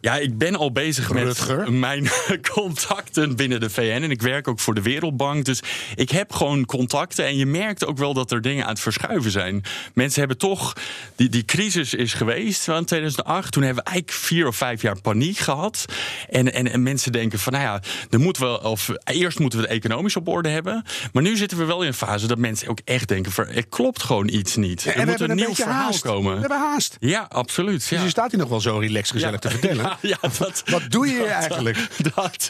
Ja, 0.00 0.16
ik 0.16 0.38
ben 0.38 0.56
al 0.56 0.72
bezig 0.72 1.08
Rutger? 1.12 1.56
met 1.58 1.70
mijn 1.70 2.10
contacten 2.54 3.36
binnen 3.36 3.60
de 3.60 3.70
VN. 3.70 3.80
En 4.02 4.10
ik 4.10 4.22
werk 4.22 4.48
ook 4.48 4.60
voor 4.60 4.74
de 4.74 4.82
Wereldbank. 4.82 5.44
Dus 5.44 5.60
ik 5.94 6.10
heb 6.10 6.32
gewoon 6.32 6.66
contacten. 6.66 7.24
En 7.24 7.36
je 7.36 7.46
merkt 7.46 7.86
ook 7.86 7.98
wel 7.98 8.14
dat 8.14 8.30
er 8.30 8.40
dingen 8.42 8.64
aan 8.64 8.70
het 8.70 8.80
verschuiven 8.80 9.30
zijn. 9.30 9.62
Mensen 9.94 10.18
hebben 10.18 10.38
toch. 10.38 10.72
Die, 11.16 11.28
die 11.28 11.44
crisis 11.44 11.94
is 11.94 12.12
geweest 12.14 12.64
van 12.64 12.84
2008. 12.84 13.52
Toen 13.52 13.62
hebben 13.62 13.84
we 13.84 13.90
eigenlijk 13.90 14.18
vier 14.18 14.46
of 14.46 14.56
vijf 14.56 14.82
jaar 14.82 15.00
paniek 15.00 15.38
gehad. 15.38 15.84
En, 16.30 16.52
en, 16.52 16.72
en 16.72 16.82
mensen 16.82 17.12
denken 17.12 17.38
van, 17.38 17.52
nou 17.52 17.64
ja, 17.64 17.80
er 18.10 18.20
moet 18.20 18.38
wel, 18.38 18.56
of, 18.56 18.90
eerst 19.04 19.38
moeten 19.38 19.58
we 19.58 19.64
het 19.64 19.74
economisch 19.74 20.16
op 20.16 20.28
orde 20.28 20.48
hebben. 20.48 20.84
Maar 21.12 21.22
nu 21.22 21.36
zitten 21.36 21.58
we 21.58 21.64
wel 21.64 21.80
in 21.82 21.86
een 21.88 21.94
fase 21.94 22.26
dat 22.26 22.38
mensen 22.38 22.68
ook 22.68 22.80
echt 22.84 23.08
denken: 23.08 23.32
van, 23.32 23.46
er 23.46 23.66
klopt 23.68 24.02
gewoon 24.02 24.28
iets 24.28 24.56
niet. 24.56 24.84
Er 24.84 25.04
we 25.04 25.10
moet 25.10 25.20
een 25.20 25.36
nieuw 25.36 25.54
verhaal 25.54 25.74
haast. 25.84 26.00
komen. 26.02 26.34
We 26.34 26.40
hebben 26.40 26.58
haast. 26.58 26.96
Ja, 27.00 27.26
absoluut. 27.28 27.88
Dus 27.88 28.02
je 28.02 28.08
staat 28.08 28.30
hier 28.30 28.40
nog 28.40 28.48
wel 28.48 28.60
zo 28.60 28.78
relaxed 28.78 29.10
gezellig 29.10 29.42
Ja. 29.42 29.48
te 29.48 29.58
vertellen. 29.58 29.86
Ja, 29.88 29.98
ja, 30.22 30.28
dat, 30.38 30.62
Wat 30.66 30.82
doe 30.88 31.06
je 31.06 31.12
hier 31.12 31.26
eigenlijk? 31.26 31.88
dat, 32.14 32.48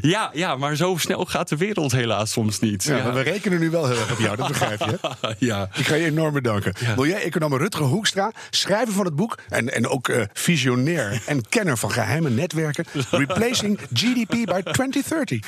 ja, 0.00 0.30
ja, 0.32 0.56
maar 0.56 0.76
zo 0.76 0.96
snel 0.96 1.24
gaat 1.24 1.48
de 1.48 1.56
wereld 1.56 1.92
helaas 1.92 2.32
soms 2.32 2.60
niet. 2.60 2.84
Ja, 2.84 3.02
maar 3.02 3.14
we 3.14 3.20
rekenen 3.20 3.60
nu 3.60 3.70
wel 3.70 3.86
heel 3.86 3.98
erg 3.98 4.12
op 4.12 4.18
jou, 4.18 4.36
dat 4.36 4.48
begrijp 4.48 4.80
je. 4.80 4.98
ja. 5.46 5.68
Ik 5.74 5.86
ga 5.86 5.94
je 5.94 6.04
enorm 6.04 6.32
bedanken. 6.32 6.74
Milieu-econoom 6.96 7.56
Rutger 7.56 7.84
Hoekstra, 7.84 8.32
schrijver 8.50 8.94
van 8.94 9.04
het 9.04 9.16
boek... 9.16 9.38
en, 9.48 9.74
en 9.74 9.88
ook 9.88 10.08
eh, 10.08 10.22
visionair 10.32 11.22
en 11.26 11.48
kenner 11.48 11.78
van 11.78 11.90
geheime 11.90 12.30
netwerken... 12.30 12.84
Replacing 13.10 13.78
GDP 13.92 14.30
by 14.30 14.60
2030. 14.62 15.40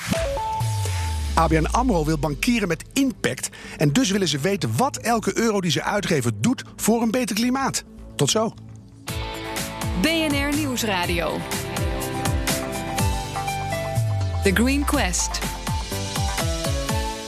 ABN 1.35 1.67
AMRO 1.71 2.05
wil 2.05 2.19
bankieren 2.19 2.69
met 2.69 2.85
impact... 2.93 3.49
en 3.77 3.93
dus 3.93 4.11
willen 4.11 4.29
ze 4.29 4.39
weten 4.39 4.77
wat 4.77 4.97
elke 4.97 5.39
euro 5.39 5.61
die 5.61 5.71
ze 5.71 5.83
uitgeven 5.83 6.41
doet... 6.41 6.65
voor 6.77 7.03
een 7.03 7.11
beter 7.11 7.37
klimaat. 7.37 7.85
Tot 8.17 8.31
zo. 8.31 8.55
BNR 10.01 10.40
Nieuwsradio. 10.81 11.39
The 14.43 14.51
Green 14.55 14.85
Quest. 14.85 15.39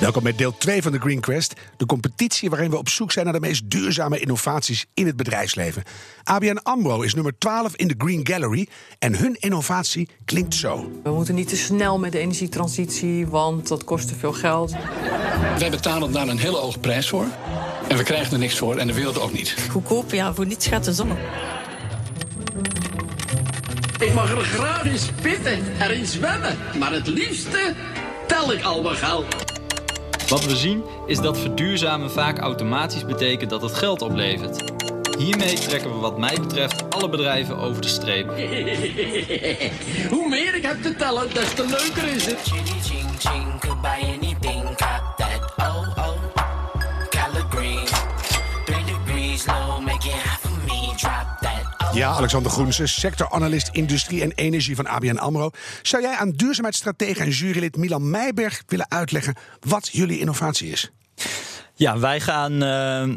Welkom 0.01 0.23
bij 0.23 0.35
deel 0.35 0.57
2 0.57 0.83
van 0.83 0.93
de 0.93 0.99
Green 0.99 1.21
Quest. 1.21 1.55
De 1.77 1.87
competitie 1.87 2.51
waarin 2.51 2.71
we 2.71 2.77
op 2.77 2.89
zoek 2.89 3.13
zijn 3.13 3.25
naar 3.25 3.35
de 3.35 3.41
meest 3.41 3.71
duurzame 3.71 4.21
innovaties 4.21 4.87
in 4.95 5.07
het 5.07 5.17
bedrijfsleven. 5.17 5.83
ABN 6.25 6.59
AMRO 6.63 7.01
is 7.01 7.15
nummer 7.15 7.39
12 7.39 7.77
in 7.77 7.89
de 7.89 7.95
Green 7.99 8.27
Gallery. 8.27 8.69
En 8.99 9.17
hun 9.17 9.37
innovatie 9.41 10.09
klinkt 10.25 10.55
zo. 10.55 10.91
We 11.03 11.11
moeten 11.11 11.35
niet 11.35 11.49
te 11.49 11.57
snel 11.57 11.99
met 11.99 12.13
de 12.13 12.19
energietransitie, 12.19 13.27
want 13.27 13.69
dat 13.69 13.85
kost 13.85 14.09
te 14.09 14.15
veel 14.15 14.33
geld. 14.33 14.75
Wij 15.59 15.71
betalen 15.71 16.13
daar 16.13 16.29
een 16.29 16.39
hele 16.39 16.57
hoge 16.57 16.79
prijs 16.79 17.09
voor. 17.09 17.27
En 17.89 17.97
we 17.97 18.03
krijgen 18.03 18.33
er 18.33 18.39
niks 18.39 18.59
voor 18.59 18.77
en 18.77 18.87
de 18.87 18.95
wereld 18.95 19.21
ook 19.21 19.33
niet. 19.33 19.57
Goedkoop, 19.71 20.13
ja, 20.13 20.35
voor 20.35 20.47
niets 20.47 20.67
gaat 20.67 20.85
de 20.85 20.93
zon 20.93 21.11
op. 21.11 21.19
Ik 24.03 24.15
mag 24.15 24.31
er 24.31 24.45
graag 24.45 24.85
eens 24.85 25.09
pitten, 25.23 25.59
erin 25.81 26.07
zwemmen. 26.07 26.59
Maar 26.79 26.93
het 26.93 27.07
liefste 27.07 27.75
tel 28.27 28.53
ik 28.53 28.63
al 28.63 28.83
mijn 28.83 28.97
geld. 28.97 29.25
Wat 30.29 30.45
we 30.45 30.57
zien 30.57 30.83
is 31.07 31.21
dat 31.21 31.39
verduurzamen 31.39 32.11
vaak 32.11 32.39
automatisch 32.39 33.05
betekent 33.05 33.51
dat 33.51 33.63
het 33.63 33.75
geld 33.75 34.03
oplevert. 34.03 34.73
Hiermee 35.19 35.55
trekken 35.55 35.91
we 35.91 35.97
wat 35.97 36.19
mij 36.19 36.37
betreft 36.41 36.91
alle 36.91 37.09
bedrijven 37.09 37.57
over 37.57 37.83
de 37.83 37.89
streep. 37.89 38.27
Hoe 40.15 40.29
meer 40.29 40.55
ik 40.55 40.63
heb 40.63 40.83
te 40.83 40.95
tellen, 40.97 41.35
des 41.35 41.55
te 41.55 41.67
leuker 41.67 42.15
is 42.15 42.27
het. 42.27 42.51
Ja, 51.93 52.11
Alexander 52.11 52.51
Groensen, 52.51 52.89
sectoranalist 52.89 53.69
industrie 53.73 54.23
en 54.23 54.33
energie 54.33 54.77
van 54.77 54.87
ABN 54.87 55.17
AMRO. 55.17 55.51
Zou 55.83 56.03
jij 56.03 56.17
aan 56.17 56.31
duurzaamheidsstratege 56.31 57.23
en 57.23 57.31
jurylid 57.31 57.77
Milan 57.77 58.11
Meijberg 58.11 58.63
willen 58.67 58.91
uitleggen 58.91 59.35
wat 59.61 59.89
jullie 59.93 60.19
innovatie 60.19 60.71
is? 60.71 60.91
Ja, 61.75 61.99
wij 61.99 62.21
gaan 62.21 62.63
uh, 62.63 63.15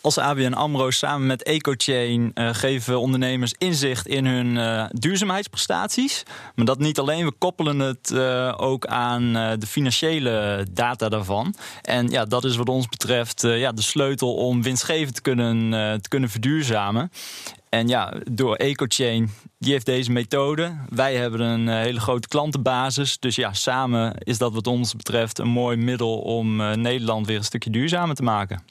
als 0.00 0.18
ABN 0.18 0.52
AMRO 0.52 0.90
samen 0.90 1.26
met 1.26 1.42
EcoChain 1.42 2.30
uh, 2.34 2.48
geven 2.54 3.00
ondernemers 3.00 3.54
inzicht 3.58 4.06
in 4.06 4.26
hun 4.26 4.56
uh, 4.56 4.84
duurzaamheidsprestaties. 4.90 6.22
Maar 6.54 6.64
dat 6.64 6.78
niet 6.78 6.98
alleen, 6.98 7.24
we 7.24 7.32
koppelen 7.38 7.78
het 7.78 8.14
ook 8.56 8.86
aan 8.86 9.32
de 9.32 9.66
financiële 9.66 10.66
data 10.70 11.08
daarvan. 11.08 11.54
En 11.82 12.08
ja, 12.08 12.24
dat 12.24 12.44
is 12.44 12.56
wat 12.56 12.68
ons 12.68 12.88
betreft 12.88 13.42
ja, 13.42 13.72
de 13.72 13.82
sleutel 13.82 14.34
om 14.34 14.62
winstgevend 14.62 15.14
te 15.14 15.22
kunnen, 15.22 15.70
te 16.02 16.08
kunnen 16.08 16.30
verduurzamen. 16.30 17.10
En 17.68 17.88
ja, 17.88 18.14
door 18.30 18.54
EcoChain, 18.54 19.30
die 19.58 19.72
heeft 19.72 19.86
deze 19.86 20.12
methode. 20.12 20.76
Wij 20.88 21.14
hebben 21.14 21.40
een 21.40 21.68
hele 21.68 22.00
grote 22.00 22.28
klantenbasis. 22.28 23.18
Dus 23.18 23.36
ja, 23.36 23.52
samen 23.52 24.14
is 24.18 24.38
dat 24.38 24.52
wat 24.52 24.66
ons 24.66 24.96
betreft 24.96 25.38
een 25.38 25.48
mooi 25.48 25.76
middel 25.76 26.18
om 26.18 26.60
uh, 26.60 26.72
Nederland 26.72 27.26
weer 27.26 27.36
een 27.36 27.44
stukje 27.44 27.70
duurzamer 27.70 28.14
te 28.14 28.22
maken. 28.22 28.62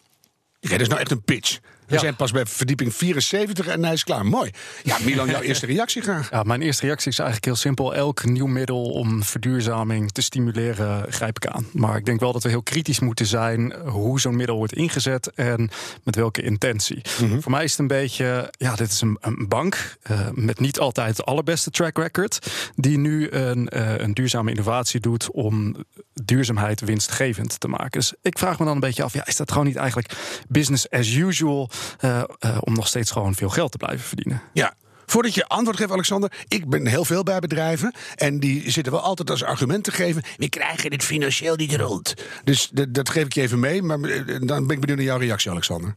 Ja, 0.59 0.77
is 0.77 0.87
nou 0.87 0.99
echt 0.99 1.11
een 1.11 1.23
pitch. 1.23 1.59
We 1.87 1.93
ja. 1.93 1.99
zijn 1.99 2.15
pas 2.15 2.31
bij 2.31 2.45
verdieping 2.45 2.95
74 2.95 3.67
en 3.67 3.83
hij 3.83 3.93
is 3.93 4.03
klaar. 4.03 4.25
Mooi. 4.25 4.51
Ja, 4.83 4.97
Milan, 5.03 5.29
jouw 5.29 5.41
eerste 5.49 5.65
reactie 5.65 6.01
graag. 6.01 6.29
Ja, 6.29 6.43
mijn 6.43 6.61
eerste 6.61 6.85
reactie 6.85 7.11
is 7.11 7.19
eigenlijk 7.19 7.47
heel 7.47 7.55
simpel. 7.55 7.95
Elk 7.95 8.25
nieuw 8.25 8.45
middel 8.45 8.83
om 8.83 9.23
verduurzaming 9.23 10.11
te 10.11 10.21
stimuleren 10.21 11.11
grijp 11.13 11.35
ik 11.35 11.47
aan. 11.47 11.67
Maar 11.73 11.97
ik 11.97 12.05
denk 12.05 12.19
wel 12.19 12.31
dat 12.31 12.43
we 12.43 12.49
heel 12.49 12.63
kritisch 12.63 12.99
moeten 12.99 13.25
zijn 13.25 13.73
hoe 13.85 14.19
zo'n 14.19 14.35
middel 14.35 14.57
wordt 14.57 14.73
ingezet 14.73 15.31
en 15.33 15.69
met 16.03 16.15
welke 16.15 16.41
intentie. 16.41 17.01
Mm 17.21 17.29
-hmm. 17.29 17.41
Voor 17.41 17.51
mij 17.51 17.63
is 17.63 17.71
het 17.71 17.79
een 17.79 17.87
beetje, 17.87 18.53
ja, 18.57 18.75
dit 18.75 18.91
is 18.91 19.01
een, 19.01 19.17
een 19.21 19.47
bank 19.47 19.97
uh, 20.11 20.19
met 20.33 20.59
niet 20.59 20.79
altijd 20.79 21.15
de 21.15 21.23
allerbeste 21.23 21.69
track 21.69 21.97
record, 21.97 22.51
die 22.75 22.97
nu 22.97 23.31
een, 23.31 23.69
uh, 23.73 23.97
een 23.97 24.13
duurzame 24.13 24.49
innovatie 24.49 24.99
doet 24.99 25.31
om 25.31 25.75
duurzaamheid 26.13 26.81
winstgevend 26.81 27.59
te 27.59 27.67
maken. 27.67 27.91
Dus 27.91 28.13
ik 28.21 28.37
vraag 28.37 28.59
me 28.59 28.65
dan 28.65 28.73
een 28.73 28.79
beetje 28.79 29.03
af, 29.03 29.13
ja, 29.13 29.25
is 29.27 29.35
dat 29.35 29.51
gewoon 29.51 29.67
niet 29.67 29.75
eigenlijk 29.75 30.13
business 30.47 30.89
as 30.89 31.15
usual? 31.15 31.69
Uh, 32.01 32.23
uh, 32.45 32.57
om 32.59 32.73
nog 32.73 32.87
steeds 32.87 33.11
gewoon 33.11 33.35
veel 33.35 33.49
geld 33.49 33.71
te 33.71 33.77
blijven 33.77 34.07
verdienen. 34.07 34.41
Ja. 34.53 34.73
Voordat 35.05 35.33
je 35.33 35.47
antwoord 35.47 35.77
geeft, 35.77 35.91
Alexander, 35.91 36.31
ik 36.47 36.69
ben 36.69 36.87
heel 36.87 37.05
veel 37.05 37.23
bij 37.23 37.39
bedrijven. 37.39 37.93
En 38.15 38.39
die 38.39 38.71
zitten 38.71 38.93
wel 38.93 39.01
altijd 39.01 39.29
als 39.29 39.43
argument 39.43 39.83
te 39.83 39.91
geven: 39.91 40.23
we 40.37 40.49
krijgen 40.49 40.89
dit 40.89 41.03
financieel 41.03 41.55
niet 41.55 41.75
rond. 41.75 42.13
Dus 42.43 42.71
dat 42.89 43.09
geef 43.09 43.25
ik 43.25 43.33
je 43.33 43.41
even 43.41 43.59
mee. 43.59 43.81
Maar 43.81 43.99
dan 44.45 44.67
ben 44.67 44.75
ik 44.75 44.79
benieuwd 44.79 44.97
naar 44.97 45.07
jouw 45.07 45.17
reactie, 45.17 45.51
Alexander. 45.51 45.95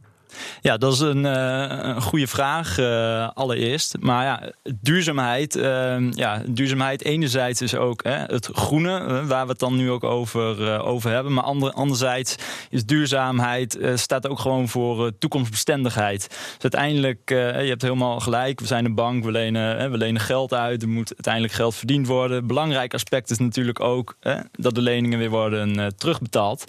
Ja, 0.61 0.77
dat 0.77 0.93
is 0.93 0.99
een, 0.99 1.23
uh, 1.25 1.65
een 1.67 2.01
goede 2.01 2.27
vraag 2.27 2.77
uh, 2.77 3.29
allereerst. 3.33 3.95
Maar 3.99 4.23
ja, 4.23 4.51
duurzaamheid, 4.81 5.55
uh, 5.55 6.11
ja, 6.11 6.41
duurzaamheid 6.47 7.03
enerzijds 7.03 7.61
is 7.61 7.75
ook 7.75 8.03
hè, 8.03 8.17
het 8.17 8.49
groene, 8.53 9.25
waar 9.25 9.45
we 9.45 9.51
het 9.51 9.59
dan 9.59 9.75
nu 9.75 9.91
ook 9.91 10.03
over, 10.03 10.79
over 10.79 11.11
hebben. 11.11 11.33
Maar 11.33 11.43
ander, 11.43 11.71
anderzijds 11.71 12.35
is 12.69 12.85
duurzaamheid 12.85 13.77
staat 13.95 14.27
ook 14.27 14.39
gewoon 14.39 14.69
voor 14.69 15.17
toekomstbestendigheid. 15.17 16.27
Dus 16.29 16.61
uiteindelijk, 16.61 17.29
je 17.29 17.65
hebt 17.67 17.81
helemaal 17.81 18.19
gelijk, 18.19 18.59
we 18.59 18.65
zijn 18.65 18.85
een 18.85 18.95
bank, 18.95 19.23
we 19.23 19.31
lenen, 19.31 19.91
we 19.91 19.97
lenen 19.97 20.21
geld 20.21 20.53
uit, 20.53 20.81
er 20.81 20.89
moet 20.89 21.13
uiteindelijk 21.13 21.53
geld 21.53 21.75
verdiend 21.75 22.07
worden. 22.07 22.47
Belangrijk 22.47 22.93
aspect 22.93 23.29
is 23.29 23.37
natuurlijk 23.37 23.79
ook 23.79 24.17
dat 24.51 24.75
de 24.75 24.81
leningen 24.81 25.19
weer 25.19 25.29
worden 25.29 25.93
terugbetaald. 25.97 26.65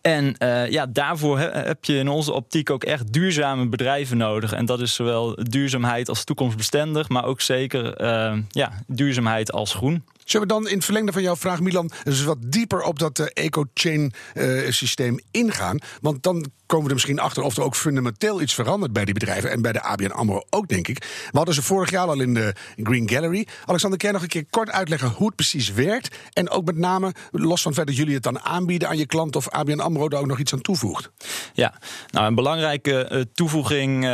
En 0.00 0.36
ja, 0.70 0.86
daarvoor 0.86 1.38
heb 1.38 1.84
je 1.84 1.96
in 1.96 2.08
onze 2.08 2.32
optiek 2.32 2.70
ook 2.70 2.84
echt 2.90 3.12
duurzame 3.12 3.68
bedrijven 3.68 4.16
nodig. 4.16 4.52
En 4.52 4.66
dat 4.66 4.80
is 4.80 4.94
zowel 4.94 5.38
duurzaamheid 5.42 6.08
als 6.08 6.24
toekomstbestendig, 6.24 7.08
maar 7.08 7.24
ook 7.24 7.40
zeker 7.40 8.02
uh, 8.02 8.38
ja, 8.48 8.72
duurzaamheid 8.86 9.52
als 9.52 9.74
groen. 9.74 10.04
Zullen 10.30 10.46
we 10.46 10.52
dan 10.52 10.68
in 10.68 10.74
het 10.74 10.84
verlengde 10.84 11.12
van 11.12 11.22
jouw 11.22 11.36
vraag, 11.36 11.60
Milan, 11.60 11.90
dus 12.04 12.24
wat 12.24 12.38
dieper 12.40 12.82
op 12.82 12.98
dat 12.98 13.18
uh, 13.18 13.26
eco-chain 13.32 14.12
uh, 14.34 14.70
systeem 14.70 15.18
ingaan? 15.30 15.78
Want 16.00 16.22
dan 16.22 16.50
komen 16.66 16.84
we 16.84 16.90
er 16.90 16.94
misschien 16.94 17.18
achter 17.18 17.42
of 17.42 17.56
er 17.56 17.62
ook 17.62 17.76
fundamenteel 17.76 18.40
iets 18.40 18.54
verandert 18.54 18.92
bij 18.92 19.04
die 19.04 19.14
bedrijven. 19.14 19.50
En 19.50 19.62
bij 19.62 19.72
de 19.72 19.82
ABN 19.82 20.10
AMRO 20.10 20.42
ook, 20.50 20.68
denk 20.68 20.88
ik. 20.88 20.98
We 21.30 21.36
hadden 21.36 21.54
ze 21.54 21.62
vorig 21.62 21.90
jaar 21.90 22.06
al 22.06 22.20
in 22.20 22.34
de 22.34 22.54
Green 22.76 23.08
Gallery. 23.08 23.46
Alexander, 23.64 23.98
kan 23.98 24.08
je 24.08 24.14
nog 24.14 24.22
een 24.22 24.28
keer 24.28 24.44
kort 24.50 24.70
uitleggen 24.70 25.08
hoe 25.08 25.26
het 25.26 25.36
precies 25.36 25.72
werkt? 25.72 26.16
En 26.32 26.50
ook 26.50 26.64
met 26.64 26.76
name, 26.76 27.12
los 27.30 27.62
van 27.62 27.72
het 27.72 27.86
dat 27.86 27.96
jullie 27.96 28.14
het 28.14 28.22
dan 28.22 28.40
aanbieden 28.40 28.88
aan 28.88 28.98
je 28.98 29.06
klant... 29.06 29.36
of 29.36 29.48
ABN 29.48 29.80
AMRO 29.80 30.08
daar 30.08 30.20
ook 30.20 30.26
nog 30.26 30.38
iets 30.38 30.52
aan 30.52 30.60
toevoegt? 30.60 31.10
Ja, 31.52 31.74
nou 32.10 32.26
een 32.26 32.34
belangrijke 32.34 33.10
uh, 33.12 33.22
toevoeging, 33.32 34.08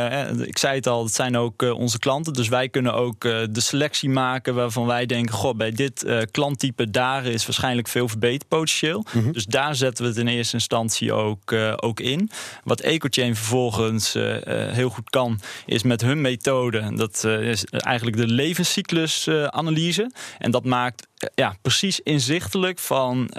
ik 0.45 0.57
zei 0.57 0.75
het 0.75 0.87
al, 0.87 1.03
dat 1.03 1.13
zijn 1.13 1.37
ook 1.37 1.61
onze 1.61 1.99
klanten. 1.99 2.33
Dus 2.33 2.47
wij 2.47 2.69
kunnen 2.69 2.93
ook 2.93 3.21
de 3.21 3.49
selectie 3.53 4.09
maken 4.09 4.55
waarvan 4.55 4.85
wij 4.85 5.05
denken... 5.05 5.33
goh, 5.35 5.55
bij 5.55 5.71
dit 5.71 6.06
klanttype 6.31 6.89
daar 6.89 7.25
is 7.25 7.45
waarschijnlijk 7.45 7.87
veel 7.87 8.07
verbeterpotentieel. 8.07 9.05
Mm 9.13 9.23
-hmm. 9.23 9.31
Dus 9.31 9.45
daar 9.45 9.75
zetten 9.75 10.03
we 10.03 10.09
het 10.09 10.19
in 10.19 10.27
eerste 10.27 10.53
instantie 10.53 11.13
ook, 11.13 11.53
ook 11.75 11.99
in. 11.99 12.29
Wat 12.63 12.79
EcoChain 12.79 13.35
vervolgens 13.35 14.15
uh, 14.15 14.33
uh, 14.33 14.39
heel 14.47 14.89
goed 14.89 15.09
kan, 15.09 15.39
is 15.65 15.83
met 15.83 16.01
hun 16.01 16.21
methode, 16.21 16.95
dat 16.95 17.23
uh, 17.25 17.49
is 17.49 17.65
eigenlijk 17.65 18.17
de 18.17 18.27
levenscyclusanalyse. 18.27 20.11
en 20.37 20.51
dat 20.51 20.65
maakt 20.65 21.07
ja, 21.35 21.55
precies 21.61 21.99
inzichtelijk 21.99 22.79
van 22.79 23.29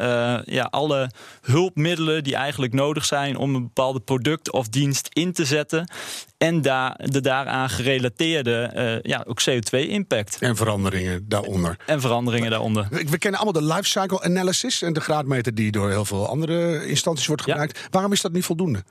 ja, 0.45 0.69
alle 0.71 1.11
hulpmiddelen 1.43 2.25
die 2.25 2.35
eigenlijk 2.35 2.73
nodig 2.73 3.05
zijn 3.05 3.37
om 3.37 3.55
een 3.55 3.63
bepaalde 3.63 4.01
product 4.01 4.53
of 4.53 4.69
dienst 4.69 5.09
in 5.13 5.33
te 5.33 5.45
zetten. 5.45 5.91
En 6.39 6.63
daar, 6.63 7.01
de 7.05 7.21
daaraan 7.21 7.71
gerelateerde 7.71 9.01
ja, 9.03 9.25
ook 9.27 9.43
CO2-impact. 9.51 10.37
En 10.41 10.57
veranderingen 10.57 11.29
daaronder. 11.29 11.77
En 11.87 12.01
veranderingen 12.01 12.51
daaronder. 12.51 12.87
We, 12.91 13.05
we 13.09 13.19
kennen 13.19 13.41
allemaal 13.41 13.63
de 13.63 13.75
lifecycle 13.75 14.23
analysis 14.23 14.83
en 14.83 14.93
de 14.93 15.01
graadmeter 15.01 15.55
die 15.55 15.71
door 15.71 15.91
heel 15.91 16.05
veel 16.05 16.29
andere 16.29 16.87
instanties 16.87 17.27
wordt 17.27 17.43
gebruikt. 17.43 17.79
Ja. 17.79 17.87
Waarom 17.91 18.13
is 18.13 18.21
dat 18.21 18.33
niet 18.33 18.45
voldoende? 18.45 18.85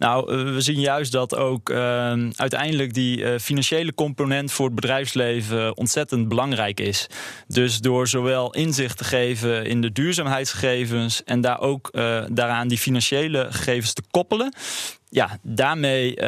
Nou, 0.00 0.32
uh, 0.32 0.54
we 0.54 0.60
zien 0.60 0.80
juist 0.80 1.12
dat 1.12 1.36
ook 1.36 1.70
uh, 1.70 1.76
uiteindelijk 2.36 2.94
die 2.94 3.18
uh, 3.18 3.38
financiële 3.38 3.94
component 3.94 4.52
voor 4.52 4.66
het 4.66 4.74
bedrijfsleven 4.74 5.76
ontzettend 5.76 6.28
belangrijk 6.28 6.80
is. 6.80 7.06
Dus 7.46 7.78
door 7.78 8.08
zowel 8.08 8.52
inzicht 8.52 8.96
te 8.96 9.04
geven 9.04 9.66
in 9.66 9.80
de 9.80 9.92
duurzaamheidsgegevens 9.92 11.24
en 11.24 11.40
daar 11.40 11.60
ook 11.60 11.88
uh, 11.92 12.22
daaraan 12.32 12.68
die 12.68 12.78
financiële 12.78 13.46
gegevens 13.50 13.92
te 13.92 14.02
koppelen, 14.10 14.52
ja, 15.08 15.38
daarmee 15.42 16.16
uh, 16.16 16.24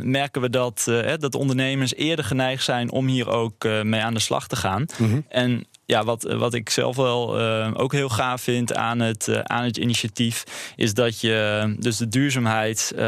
merken 0.00 0.40
we 0.40 0.50
dat, 0.50 0.86
uh, 0.88 1.12
dat 1.18 1.34
ondernemers 1.34 1.94
eerder 1.94 2.24
geneigd 2.24 2.64
zijn 2.64 2.90
om 2.90 3.06
hier 3.06 3.28
ook 3.28 3.64
uh, 3.64 3.82
mee 3.82 4.00
aan 4.00 4.14
de 4.14 4.20
slag 4.20 4.48
te 4.48 4.56
gaan. 4.56 4.86
Mm 4.98 5.10
-hmm. 5.10 5.24
En 5.28 5.66
ja, 5.86 6.04
wat, 6.04 6.22
wat 6.22 6.54
ik 6.54 6.70
zelf 6.70 6.96
wel 6.96 7.40
uh, 7.40 7.70
ook 7.74 7.92
heel 7.92 8.08
gaaf 8.08 8.42
vind 8.42 8.74
aan 8.74 9.00
het, 9.00 9.26
uh, 9.26 9.38
aan 9.38 9.64
het 9.64 9.76
initiatief, 9.76 10.44
is 10.76 10.94
dat 10.94 11.20
je 11.20 11.74
dus 11.78 11.96
de 11.96 12.08
duurzaamheid, 12.08 12.92
uh, 12.94 13.00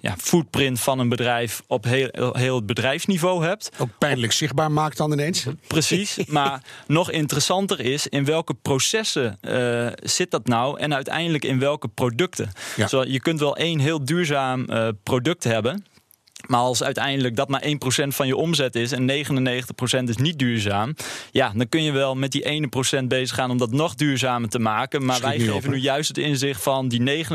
ja, 0.00 0.14
footprint 0.18 0.80
van 0.80 0.98
een 0.98 1.08
bedrijf 1.08 1.62
op 1.66 1.84
heel, 1.84 2.08
heel 2.32 2.56
het 2.56 2.66
bedrijfsniveau 2.66 3.44
hebt. 3.44 3.70
Ook 3.78 3.88
pijnlijk 3.98 4.32
zichtbaar 4.32 4.72
maakt 4.72 4.96
dan 4.96 5.12
ineens. 5.12 5.46
Precies, 5.66 6.18
maar 6.26 6.62
nog 6.86 7.10
interessanter 7.10 7.80
is 7.80 8.06
in 8.06 8.24
welke 8.24 8.54
processen 8.54 9.38
zit 10.02 10.30
dat 10.30 10.46
nou 10.46 10.78
en 10.78 10.94
uiteindelijk 10.94 11.44
in 11.44 11.58
welke 11.58 11.88
producten. 11.88 12.52
Ja. 12.76 12.88
Zo, 12.88 13.04
je 13.04 13.20
kunt 13.20 13.40
wel 13.40 13.56
één 13.56 13.78
heel 13.78 14.04
duurzaam 14.04 14.66
product 15.02 15.44
hebben. 15.44 15.84
Maar 16.46 16.60
als 16.60 16.82
uiteindelijk 16.82 17.36
dat 17.36 17.48
maar 17.48 17.62
1% 17.62 17.68
van 18.08 18.26
je 18.26 18.36
omzet 18.36 18.74
is 18.74 18.92
en 18.92 19.10
99% 19.10 20.04
is 20.04 20.16
niet 20.16 20.38
duurzaam, 20.38 20.94
ja, 21.30 21.52
dan 21.54 21.68
kun 21.68 21.82
je 21.82 21.92
wel 21.92 22.14
met 22.14 22.32
die 22.32 22.44
ene 22.44 22.68
procent 22.68 23.08
bezig 23.08 23.36
gaan 23.36 23.50
om 23.50 23.58
dat 23.58 23.70
nog 23.70 23.94
duurzamer 23.94 24.48
te 24.48 24.58
maken. 24.58 25.04
Maar 25.04 25.20
wij 25.20 25.38
geven 25.38 25.54
op, 25.54 25.66
nu 25.66 25.76
juist 25.76 26.08
het 26.08 26.18
inzicht 26.18 26.62
van 26.62 26.88
die 26.88 27.24
99%, 27.24 27.28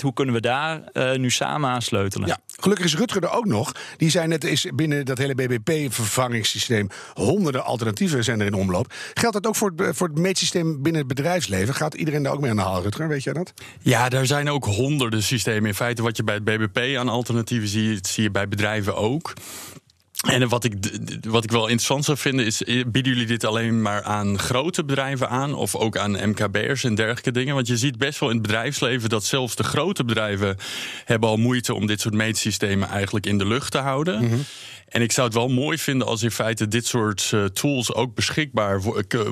hoe 0.00 0.12
kunnen 0.12 0.34
we 0.34 0.40
daar 0.40 0.82
uh, 0.92 1.14
nu 1.14 1.30
samen 1.30 1.70
aan 1.70 1.82
sleutelen? 1.82 2.28
Ja, 2.28 2.38
gelukkig 2.60 2.86
is 2.86 2.96
Rutger 2.96 3.22
er 3.22 3.30
ook 3.30 3.46
nog. 3.46 3.72
Die 3.96 4.10
zei 4.10 4.26
net, 4.26 4.44
is 4.44 4.66
binnen 4.74 5.04
dat 5.04 5.18
hele 5.18 5.34
BBP-vervangingssysteem 5.34 6.88
honderden 7.14 7.64
alternatieven 7.64 8.24
zijn 8.24 8.40
er 8.40 8.46
in 8.46 8.54
omloop. 8.54 8.92
Geldt 9.14 9.34
dat 9.34 9.46
ook 9.46 9.56
voor 9.56 9.72
het, 9.76 9.96
voor 9.96 10.08
het 10.08 10.18
meetsysteem 10.18 10.82
binnen 10.82 11.00
het 11.00 11.14
bedrijfsleven? 11.14 11.74
Gaat 11.74 11.94
iedereen 11.94 12.22
daar 12.22 12.32
ook 12.32 12.40
mee 12.40 12.50
aan 12.50 12.56
de 12.56 12.62
haal, 12.62 12.82
Rutger? 12.82 13.08
Weet 13.08 13.24
jij 13.24 13.32
dat? 13.32 13.52
Ja, 13.80 14.10
er 14.10 14.26
zijn 14.26 14.50
ook 14.50 14.64
honderden 14.64 15.22
systemen. 15.22 15.68
In 15.68 15.74
feite, 15.74 16.02
wat 16.02 16.16
je 16.16 16.24
bij 16.24 16.34
het 16.34 16.44
BBP 16.44 16.96
aan 16.96 17.08
alternatieven 17.08 17.68
ziet, 17.68 18.06
zie 18.06 18.22
je 18.22 18.30
bij 18.30 18.48
bedrijven 18.48 18.96
ook. 18.96 19.32
En 20.26 20.48
wat 20.48 20.64
ik, 20.64 20.74
wat 21.20 21.44
ik 21.44 21.50
wel 21.50 21.62
interessant 21.62 22.04
zou 22.04 22.18
vinden 22.18 22.46
is, 22.46 22.62
bieden 22.86 23.12
jullie 23.12 23.26
dit 23.26 23.44
alleen 23.44 23.82
maar 23.82 24.02
aan 24.02 24.38
grote 24.38 24.84
bedrijven 24.84 25.28
aan 25.28 25.54
of 25.54 25.76
ook 25.76 25.96
aan 25.96 26.28
MKB'ers 26.28 26.84
en 26.84 26.94
dergelijke 26.94 27.32
dingen? 27.32 27.54
Want 27.54 27.66
je 27.66 27.76
ziet 27.76 27.98
best 27.98 28.18
wel 28.18 28.28
in 28.28 28.36
het 28.36 28.46
bedrijfsleven 28.46 29.08
dat 29.08 29.24
zelfs 29.24 29.56
de 29.56 29.62
grote 29.62 30.04
bedrijven 30.04 30.56
hebben 31.04 31.28
al 31.28 31.36
moeite 31.36 31.74
om 31.74 31.86
dit 31.86 32.00
soort 32.00 32.14
meetsystemen 32.14 32.88
eigenlijk 32.88 33.26
in 33.26 33.38
de 33.38 33.46
lucht 33.46 33.70
te 33.70 33.78
houden. 33.78 34.22
Mm 34.22 34.28
-hmm. 34.28 34.44
En 34.88 35.02
ik 35.02 35.12
zou 35.12 35.26
het 35.26 35.36
wel 35.36 35.48
mooi 35.48 35.78
vinden 35.78 36.06
als 36.06 36.22
in 36.22 36.30
feite 36.30 36.68
dit 36.68 36.86
soort 36.86 37.30
uh, 37.34 37.44
tools 37.44 37.94
ook 37.94 38.14
beschikbaar 38.14 38.80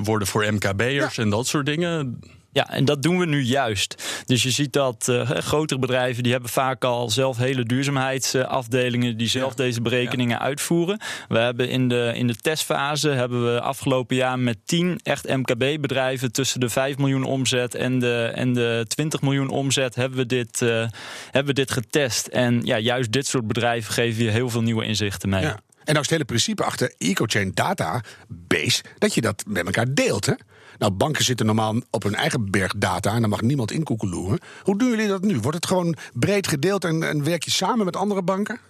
worden 0.03 0.29
voor 0.29 0.53
MKB'ers 0.53 1.15
ja. 1.15 1.23
en 1.23 1.31
dat 1.31 1.47
soort 1.47 1.67
dingen. 1.67 2.21
Ja, 2.57 2.71
en 2.71 2.85
dat 2.85 3.03
doen 3.03 3.19
we 3.19 3.27
nu 3.27 3.43
juist. 3.43 4.03
Dus 4.27 4.43
je 4.43 4.51
ziet 4.51 4.73
dat 4.73 5.07
uh, 5.11 5.31
grotere 5.31 5.81
bedrijven 5.81 6.23
die 6.23 6.33
hebben 6.33 6.51
vaak 6.51 6.85
al 6.85 7.11
zelf 7.11 7.37
hele 7.37 7.65
duurzaamheidsafdelingen 7.65 9.17
die 9.17 9.29
zelf 9.29 9.51
ja. 9.51 9.57
deze 9.57 9.81
berekeningen 9.81 10.39
ja. 10.39 10.43
uitvoeren. 10.43 11.01
We 11.29 11.39
hebben 11.39 11.69
in 11.69 11.89
de, 11.89 12.13
in 12.15 12.27
de 12.27 12.37
testfase 12.37 13.09
hebben 13.09 13.55
we 13.55 13.61
afgelopen 13.61 14.17
jaar 14.17 14.39
met 14.39 14.59
10 14.65 15.01
echt 15.03 15.29
MKB-bedrijven 15.29 16.33
tussen 16.33 16.61
de 16.61 16.69
5 16.69 16.99
miljoen 16.99 17.25
omzet 17.25 17.75
en 17.75 17.99
de, 17.99 18.31
en 18.35 18.53
de 18.53 18.85
20 18.89 19.23
miljoen 19.23 19.49
omzet 19.49 19.95
hebben 19.95 20.19
we 20.19 20.27
dit, 20.27 20.61
uh, 20.61 20.87
hebben 21.25 21.55
we 21.55 21.61
dit 21.61 21.71
getest. 21.71 22.27
En 22.27 22.61
ja, 22.65 22.79
juist 22.79 23.13
dit 23.13 23.27
soort 23.27 23.47
bedrijven 23.47 23.93
geven 23.93 24.25
je 24.25 24.31
heel 24.31 24.51
veel 24.51 24.63
nieuwe 24.63 24.85
inzichten 24.85 25.29
mee. 25.29 25.43
Ja. 25.43 25.49
En 25.87 25.93
nou 25.95 25.99
is 25.99 26.11
het 26.11 26.11
hele 26.11 26.25
principe 26.25 26.65
achter 26.65 26.95
EcoChain 26.99 27.51
Database 27.55 28.83
dat 28.99 29.15
je 29.15 29.21
dat 29.21 29.45
met 29.47 29.65
elkaar 29.67 29.95
deelt, 29.95 30.27
hè? 30.27 30.35
Nou, 30.79 30.93
banken 30.93 31.25
zitten 31.25 31.47
normaal 31.47 31.75
op 31.91 32.03
hun 32.03 32.15
eigen 32.15 32.51
berg 32.51 32.73
data 32.77 33.15
en 33.15 33.21
daar 33.21 33.29
mag 33.29 33.41
niemand 33.43 33.71
in 33.71 33.83
koekeloeren. 33.83 34.39
Hoe 34.63 34.79
doen 34.79 34.89
jullie 34.89 35.09
dat 35.09 35.23
nu? 35.23 35.41
Wordt 35.41 35.57
het 35.57 35.67
gewoon 35.67 35.97
breed 36.15 36.47
gedeeld 36.47 36.85
en, 36.85 37.03
en 37.03 37.25
werk 37.25 37.43
je 37.43 37.51
samen 37.51 37.85
met 37.85 37.97
andere 37.97 38.23
banken? 38.23 38.61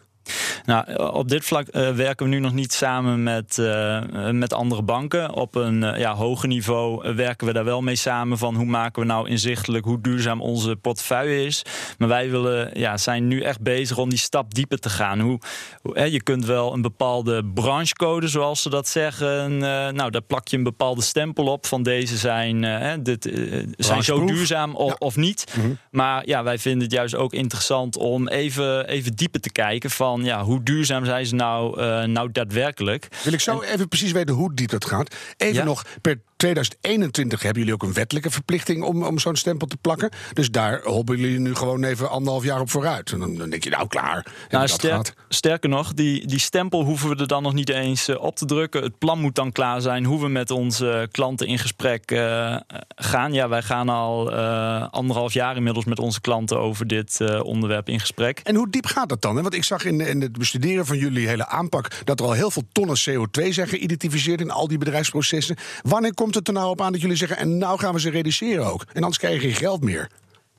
Nou, 0.67 0.97
op 1.13 1.29
dit 1.29 1.45
vlak 1.45 1.67
uh, 1.71 1.91
werken 1.91 2.27
we 2.27 2.33
nu 2.33 2.39
nog 2.39 2.53
niet 2.53 2.73
samen 2.73 3.23
met, 3.23 3.57
uh, 3.61 4.31
met 4.31 4.53
andere 4.53 4.83
banken. 4.83 5.33
Op 5.35 5.55
een 5.55 5.83
uh, 5.83 5.99
ja, 5.99 6.15
hoger 6.15 6.49
niveau 6.49 7.15
werken 7.15 7.47
we 7.47 7.53
daar 7.53 7.65
wel 7.65 7.83
mee 7.83 7.97
samen 7.97 8.39
van 8.39 8.55
hoe 8.55 8.67
maken 8.67 9.03
we 9.03 9.09
nou 9.09 9.29
inzichtelijk 9.29 9.85
hoe 9.85 10.01
duurzaam 10.01 10.41
onze 10.41 10.77
portefeuille 10.77 11.45
is. 11.45 11.63
Maar 11.99 12.09
wij 12.09 12.31
willen, 12.31 12.71
ja, 12.79 12.97
zijn 12.97 13.29
nu 13.29 13.41
echt 13.41 13.61
bezig 13.61 13.99
om 13.99 14.09
die 14.09 14.19
stap 14.19 14.55
dieper 14.55 14.79
te 14.79 14.89
gaan. 14.89 15.21
Hoe, 15.21 15.39
hoe 15.83 15.99
hè, 15.99 16.05
je 16.05 16.23
kunt 16.23 16.45
wel 16.45 16.73
een 16.73 16.83
bepaalde 16.83 17.45
branchecode, 17.45 18.29
zoals 18.29 18.63
ze 18.63 18.71
dat 18.71 18.89
zeggen. 18.89 19.59
nou, 19.59 20.11
daar 20.11 20.23
plak 20.23 20.49
je 20.49 20.57
een 20.57 20.63
bepaalde 20.63 21.03
stempel 21.03 21.47
op 21.47 21.67
van 21.67 21.83
deze 21.83 22.17
zijn, 22.17 22.67
dit, 23.03 23.31
zijn 23.77 24.03
zo 24.03 24.27
duurzaam 24.27 24.75
of, 24.75 24.91
ja. 24.91 24.97
of 24.99 25.17
niet. 25.17 25.47
Mm 25.57 25.63
-hmm. 25.63 25.79
Maar 25.91 26.27
ja, 26.27 26.43
wij 26.43 26.59
vinden 26.59 26.83
het 26.83 26.93
juist 26.93 27.15
ook 27.15 27.33
interessant 27.33 27.97
om 27.97 28.29
even, 28.29 28.89
even 28.89 29.17
dieper 29.17 29.41
te 29.41 29.53
kijken 29.53 29.91
van 29.91 30.25
ja, 30.25 30.43
hoe 30.43 30.56
duurzaam 30.63 31.05
zijn 31.05 31.27
ze 31.27 31.35
nou, 31.35 31.81
uh, 31.81 32.03
nou 32.05 32.33
daadwerkelijk? 32.33 33.09
Wil 33.25 33.33
ik 33.33 33.41
zo 33.41 33.61
en, 33.61 33.73
even 33.73 33.89
precies 33.89 34.13
weten 34.13 34.35
hoe 34.35 34.55
diep 34.55 34.71
dat 34.71 34.85
gaat. 34.85 35.15
Even 35.37 35.65
nog, 35.65 35.85
per 36.01 36.21
2021 36.37 37.43
hebben 37.43 37.63
jullie 37.63 37.75
ook 37.75 37.89
een 37.89 37.95
wettelijke 37.95 38.31
verplichting 38.31 38.83
om, 38.83 39.05
om 39.05 39.19
zo'n 39.19 39.37
stempel 39.37 39.67
te 39.67 39.77
plakken. 39.77 40.11
Dus 40.33 40.51
daar 40.51 40.81
hobbelen 40.83 41.21
jullie 41.21 41.39
nu 41.39 41.55
gewoon 41.55 41.85
even 41.85 42.11
anderhalf 42.11 42.45
jaar 42.45 42.61
op 42.61 42.71
vooruit. 42.71 43.13
En 43.13 43.19
dan, 43.19 43.35
dan 43.35 43.51
denk 43.51 43.65
je, 43.65 43.71
nou 43.71 43.87
klaar. 43.89 44.27
Nou, 44.51 44.69
sterk, 44.69 45.15
sterker 45.29 45.69
nog, 45.69 45.95
die, 45.95 46.27
die 46.27 46.39
stempel 46.39 46.85
hoeven 46.85 47.09
we 47.09 47.17
er 47.17 47.29
dan 47.29 47.43
nog 47.43 47.53
niet 47.53 47.69
eens 47.69 48.09
uh, 48.09 48.23
op 48.23 48.37
te 48.37 48.45
drukken. 48.45 48.83
Het 48.83 48.99
plan 48.99 49.21
moet 49.21 49.35
dan 49.35 49.53
klaar 49.53 49.81
zijn 49.81 50.05
hoe 50.05 50.21
we 50.21 50.29
met 50.29 50.51
onze 50.51 51.09
klanten 51.11 51.47
in 51.47 51.59
gesprek 51.59 52.11
uh, 52.11 52.57
gaan. 52.89 53.33
Ja, 53.33 53.49
wij 53.49 53.63
gaan 53.63 53.89
al 53.89 54.33
uh, 54.33 54.89
anderhalf 54.91 55.33
jaar 55.33 55.57
inmiddels 55.57 55.85
met 55.85 55.99
onze 55.99 56.21
klanten 56.21 56.61
over 56.61 56.87
dit 56.87 57.41
onderwerp 57.43 57.89
in 57.89 58.01
gesprek. 58.01 58.41
En 58.45 58.55
hoe 58.55 58.71
diep 58.71 58.87
gaat 58.87 59.09
dat 59.09 59.23
dan? 59.23 59.37
Hè? 59.37 59.43
Want 59.43 59.55
ik 59.55 59.65
zag 59.65 59.85
in, 59.85 60.01
in 60.01 60.21
het 60.21 60.33
bestuderen 60.33 60.87
van 60.87 60.99
jullie 60.99 61.29
hele 61.29 61.47
aanpak 61.47 61.89
dat 62.05 62.21
er 62.21 62.27
al 62.27 62.33
heel 62.33 62.51
veel 62.51 62.65
tonnen 62.73 62.97
CO2 63.11 63.49
zijn 63.49 63.69
geïdentificeerd 63.69 64.41
in 64.41 64.51
al 64.51 64.69
die 64.69 64.79
bedrijfsprocessen. 64.79 65.57
Wanneer 65.83 66.15
komt 66.15 66.26
het 66.35 66.49
er 66.49 66.55
nou 66.55 66.71
op 66.71 66.81
aan 66.81 66.93
dat 66.93 67.01
jullie 67.01 67.17
zeggen 67.17 67.37
en 67.37 67.59
nou 67.59 67.79
gaan 67.79 67.95
we 67.95 68.01
ze 68.01 68.11
reduceren 68.11 68.67
ook? 68.67 68.83
En 68.93 69.03
anders 69.03 69.19
krijg 69.19 69.35
je 69.35 69.49
geen 69.49 69.57
geld 69.57 69.85
meer. 69.85 70.09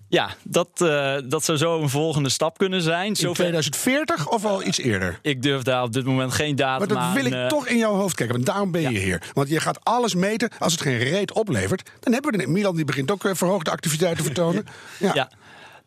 Ja, 0.10 0.30
dat, 0.44 0.70
uh, 0.82 1.16
dat 1.26 1.44
zou 1.44 1.58
zo 1.58 1.82
een 1.82 1.90
volgende 1.90 2.30
stap 2.30 2.58
kunnen 2.58 2.82
zijn. 2.82 3.08
In 3.08 3.16
Zover... 3.16 3.36
2040 3.36 4.30
of 4.30 4.46
al 4.46 4.64
iets 4.64 4.80
eerder? 4.80 5.20
Ik 5.22 5.42
durf 5.42 5.62
daar 5.62 5.84
op 5.84 5.94
dit 5.94 6.06
moment 6.06 6.34
geen 6.34 6.56
datum 6.56 6.88
Maar 6.88 6.98
dat 6.98 7.14
wil 7.14 7.26
ik 7.26 7.34
uh... 7.34 7.48
toch 7.48 7.68
in 7.68 7.78
jouw 7.78 7.94
hoofd 7.94 8.16
kijken, 8.16 8.36
want 8.36 8.48
daarom 8.48 8.72
ben 8.72 8.82
je 8.82 9.00
hier. 9.00 9.22
Want 9.34 9.50
je 9.50 9.60
gaat 9.60 9.84
alles 9.84 10.16
meten. 10.16 10.50
Als 10.60 10.72
het 10.72 10.82
geen 10.82 10.98
reet 10.98 11.32
oplevert, 11.34 11.90
dan 12.00 12.14
hebben 12.14 12.32
we 12.32 12.38
het. 12.38 12.48
Milan 12.48 12.76
die 12.76 12.86
begint 12.86 13.12
ook 13.12 13.30
verhoogde 13.32 13.72
activiteiten 13.72 14.18
te 14.18 14.24
vertonen. 14.24 14.66
ja. 15.00 15.12
ja. 15.14 15.30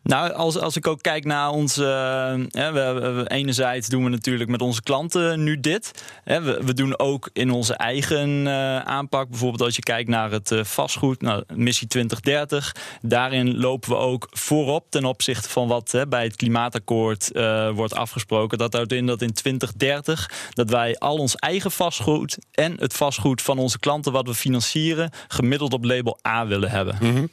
Nou, 0.03 0.33
als, 0.33 0.57
als 0.57 0.75
ik 0.75 0.87
ook 0.87 1.01
kijk 1.01 1.25
naar 1.25 1.49
ons. 1.49 1.75
Hè, 1.75 2.71
we, 2.71 3.25
enerzijds 3.27 3.87
doen 3.87 4.03
we 4.03 4.09
natuurlijk 4.09 4.49
met 4.49 4.61
onze 4.61 4.81
klanten 4.81 5.43
nu 5.43 5.59
dit. 5.59 5.91
Hè, 6.23 6.41
we, 6.41 6.61
we, 6.63 6.73
doen 6.73 6.99
ook 6.99 7.29
in 7.33 7.51
onze 7.51 7.73
eigen 7.73 8.29
uh, 8.29 8.79
aanpak. 8.79 9.29
Bijvoorbeeld 9.29 9.61
als 9.61 9.75
je 9.75 9.81
kijkt 9.81 10.09
naar 10.09 10.31
het 10.31 10.51
uh, 10.51 10.63
vastgoed, 10.63 11.21
nou, 11.21 11.43
missie 11.53 11.87
2030. 11.87 12.75
Daarin 13.01 13.57
lopen 13.57 13.89
we 13.89 13.95
ook 13.95 14.27
voorop 14.31 14.85
ten 14.89 15.05
opzichte 15.05 15.49
van 15.49 15.67
wat 15.67 15.91
hè, 15.91 16.07
bij 16.07 16.23
het 16.23 16.35
klimaatakkoord 16.35 17.31
wordt 17.73 17.95
afgesproken. 17.95 18.57
Dat 18.57 18.73
houdt 18.73 18.91
in 18.91 19.05
dat 19.05 19.21
in 19.21 19.33
2030 19.33 20.49
dat 20.53 20.69
wij 20.69 20.97
al 20.97 21.17
ons 21.17 21.35
eigen 21.35 21.71
vastgoed 21.71 22.37
en 22.51 22.75
het 22.79 22.93
vastgoed 22.93 23.41
van 23.41 23.57
onze 23.57 23.79
klanten 23.79 24.11
wat 24.11 24.27
we 24.27 24.33
financieren 24.33 25.11
gemiddeld 25.27 25.73
op 25.73 25.83
label 25.83 26.19
A 26.27 26.47
willen 26.47 26.69
hebben. 26.69 26.97
Mm. 27.01 27.29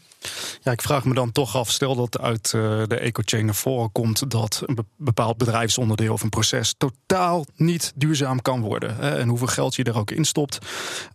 Ja, 0.62 0.72
ik 0.72 0.82
vraag 0.82 1.04
me 1.04 1.14
dan 1.14 1.32
toch 1.32 1.56
af, 1.56 1.70
stel 1.70 1.94
dat 1.94 2.20
uit 2.20 2.52
uh, 2.56 2.82
de 2.86 2.98
ecochain 2.98 3.44
naar 3.44 3.54
voren 3.54 3.92
komt 3.92 4.30
dat 4.30 4.62
een 4.66 4.78
bepaald 4.96 5.36
bedrijfsonderdeel 5.36 6.12
of 6.12 6.22
een 6.22 6.28
proces 6.28 6.74
totaal 6.78 7.46
niet 7.56 7.92
duurzaam 7.94 8.42
kan 8.42 8.60
worden. 8.60 8.96
Hè, 8.96 9.18
en 9.18 9.28
hoeveel 9.28 9.46
geld 9.46 9.74
je 9.74 9.84
er 9.84 9.98
ook 9.98 10.10
in 10.10 10.24
stopt. 10.24 10.58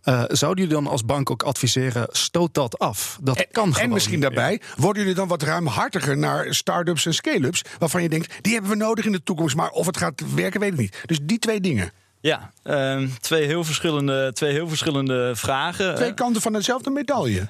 Uh, 0.04 0.22
zouden 0.28 0.64
jullie 0.64 0.82
dan 0.82 0.92
als 0.92 1.04
bank 1.04 1.30
ook 1.30 1.42
adviseren, 1.42 2.06
stoot 2.10 2.54
dat 2.54 2.78
af? 2.78 3.18
Dat 3.22 3.36
en, 3.36 3.46
kan 3.52 3.76
En 3.76 3.90
misschien 3.90 4.14
niet. 4.14 4.22
daarbij, 4.22 4.60
worden 4.76 5.02
jullie 5.02 5.16
dan 5.16 5.28
wat 5.28 5.42
ruimhartiger 5.42 6.16
naar 6.16 6.54
start-ups 6.54 7.06
en 7.06 7.14
scale-ups, 7.14 7.62
waarvan 7.78 8.02
je 8.02 8.08
denkt, 8.08 8.34
die 8.40 8.52
hebben 8.52 8.70
we 8.70 8.76
nodig 8.76 9.04
in 9.04 9.12
de 9.12 9.22
toekomst, 9.22 9.56
maar 9.56 9.70
of 9.70 9.86
het 9.86 9.96
gaat 9.96 10.34
werken, 10.34 10.60
weet 10.60 10.72
ik 10.72 10.78
niet. 10.78 11.02
Dus 11.06 11.18
die 11.22 11.38
twee 11.38 11.60
dingen. 11.60 11.92
Ja, 12.20 12.52
uh, 12.64 13.08
twee, 13.20 13.46
heel 13.46 13.64
verschillende, 13.64 14.32
twee 14.32 14.52
heel 14.52 14.68
verschillende 14.68 15.36
vragen. 15.36 15.94
Twee 15.94 16.14
kanten 16.14 16.42
van 16.42 16.52
dezelfde 16.52 16.90
medaille. 16.90 17.48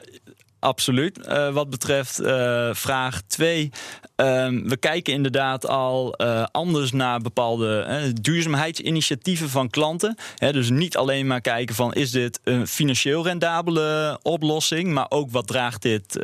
Absoluut. 0.65 1.19
Uh, 1.29 1.53
wat 1.53 1.71
betreft 1.71 2.21
uh, 2.21 2.69
vraag 2.73 3.23
2. 3.27 3.63
Uh, 3.65 4.47
we 4.47 4.77
kijken 4.81 5.13
inderdaad 5.13 5.67
al 5.69 6.15
uh, 6.17 6.45
anders 6.51 6.93
naar 6.93 7.21
bepaalde 7.21 8.13
duurzaamheidsinitiatieven 8.21 9.49
van 9.49 9.71
klanten. 9.71 10.17
Dus 10.39 10.71
niet 10.71 10.97
alleen 10.97 11.27
maar 11.27 11.41
kijken 11.41 11.75
van 11.75 11.93
is 11.93 12.11
dit 12.11 12.41
een 12.45 12.67
financieel 12.67 13.25
rendabele 13.25 14.19
oplossing, 14.23 14.93
maar 14.93 15.07
ook 15.09 15.31
wat 15.31 15.47
draagt 15.47 15.83
dit 15.83 16.19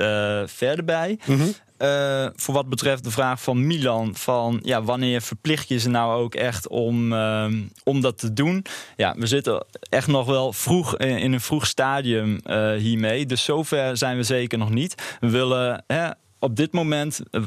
verder 0.46 0.84
bij. 0.84 1.18
Mm. 1.24 1.54
Eh, 1.80 2.26
voor 2.36 2.54
wat 2.54 2.68
betreft 2.68 3.04
de 3.04 3.10
vraag 3.10 3.42
van 3.42 3.66
Milan: 3.66 4.16
van 4.16 4.60
ja, 4.62 4.82
wanneer 4.82 5.22
verplicht 5.22 5.68
je 5.68 5.78
ze 5.78 5.88
nou 5.88 6.22
ook 6.22 6.34
echt 6.34 6.68
om, 6.68 7.12
ehm, 7.12 7.62
om 7.84 8.00
dat 8.00 8.18
te 8.18 8.32
doen? 8.32 8.64
Ja, 8.96 9.14
we 9.18 9.26
zitten 9.26 9.64
echt 9.80 10.06
nog 10.06 10.26
wel 10.26 10.52
vroeg 10.52 10.96
in, 10.96 11.32
een 11.32 11.40
vroeg 11.40 11.66
stadium 11.66 12.38
eh, 12.38 12.72
hiermee. 12.72 13.26
Dus 13.26 13.44
zover 13.44 13.96
zijn 13.96 14.16
we 14.16 14.22
zeker 14.22 14.58
nog 14.58 14.70
niet. 14.70 15.16
We 15.20 15.30
willen. 15.30 15.84
Hè, 15.86 16.08
op 16.38 16.56
dit 16.56 16.72
moment 16.72 17.20
eh, 17.30 17.42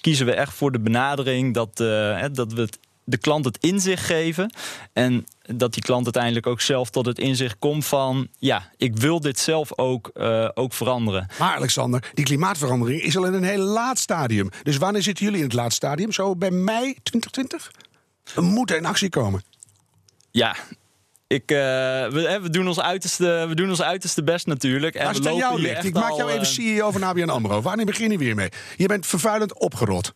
kiezen 0.00 0.26
we 0.26 0.32
echt 0.32 0.54
voor 0.54 0.72
de 0.72 0.80
benadering 0.80 1.54
dat, 1.54 1.76
dat 2.32 2.52
we 2.52 2.68
de 3.04 3.18
klant 3.18 3.44
het 3.44 3.58
inzicht 3.58 4.04
geven. 4.04 4.52
En 4.92 5.26
dat 5.42 5.72
die 5.72 5.82
klant 5.82 6.04
uiteindelijk 6.04 6.46
ook 6.46 6.60
zelf 6.60 6.90
tot 6.90 7.06
het 7.06 7.18
inzicht 7.18 7.56
komt 7.58 7.84
van... 7.84 8.28
ja, 8.38 8.70
ik 8.76 8.96
wil 8.96 9.20
dit 9.20 9.38
zelf 9.38 9.78
ook, 9.78 10.10
eh, 10.14 10.48
ook 10.54 10.72
veranderen. 10.72 11.26
Maar 11.38 11.56
Alexander, 11.56 12.10
die 12.14 12.24
klimaatverandering 12.24 13.02
is 13.02 13.16
al 13.16 13.24
in 13.24 13.34
een 13.34 13.44
heel 13.44 13.64
laat 13.64 13.98
stadium. 13.98 14.48
Dus 14.62 14.76
wanneer 14.76 15.02
zitten 15.02 15.24
jullie 15.24 15.40
in 15.40 15.46
het 15.46 15.54
laat 15.54 15.72
stadium? 15.72 16.12
Zo 16.12 16.36
bij 16.36 16.50
mei 16.50 16.94
2020? 17.02 17.70
We 18.34 18.40
moeten 18.40 18.76
in 18.76 18.86
actie 18.86 19.08
komen. 19.08 19.42
Ja, 20.30 20.56
ik, 21.32 21.50
eh, 21.50 21.56
we, 21.56 22.38
we, 22.42 22.50
doen 22.50 22.68
ons 22.68 22.80
uiterste, 22.80 23.44
we 23.48 23.54
doen 23.54 23.68
ons 23.68 23.82
uiterste 23.82 24.22
best 24.22 24.46
natuurlijk. 24.46 24.94
En 24.94 25.06
Als 25.06 25.18
we 25.18 25.22
het 25.22 25.32
aan 25.32 25.38
jou 25.38 25.60
ligt, 25.60 25.84
ik 25.84 25.94
maak 25.94 26.16
jou 26.16 26.30
even 26.30 26.42
eh, 26.42 26.48
CEO 26.48 26.90
van 26.90 27.02
ABN 27.02 27.28
AMRO. 27.28 27.60
Wanneer 27.62 27.86
begin 27.86 28.10
je 28.10 28.18
weer 28.18 28.34
mee? 28.34 28.48
Je 28.76 28.86
bent 28.86 29.06
vervuilend 29.06 29.58
opgerot. 29.58 30.12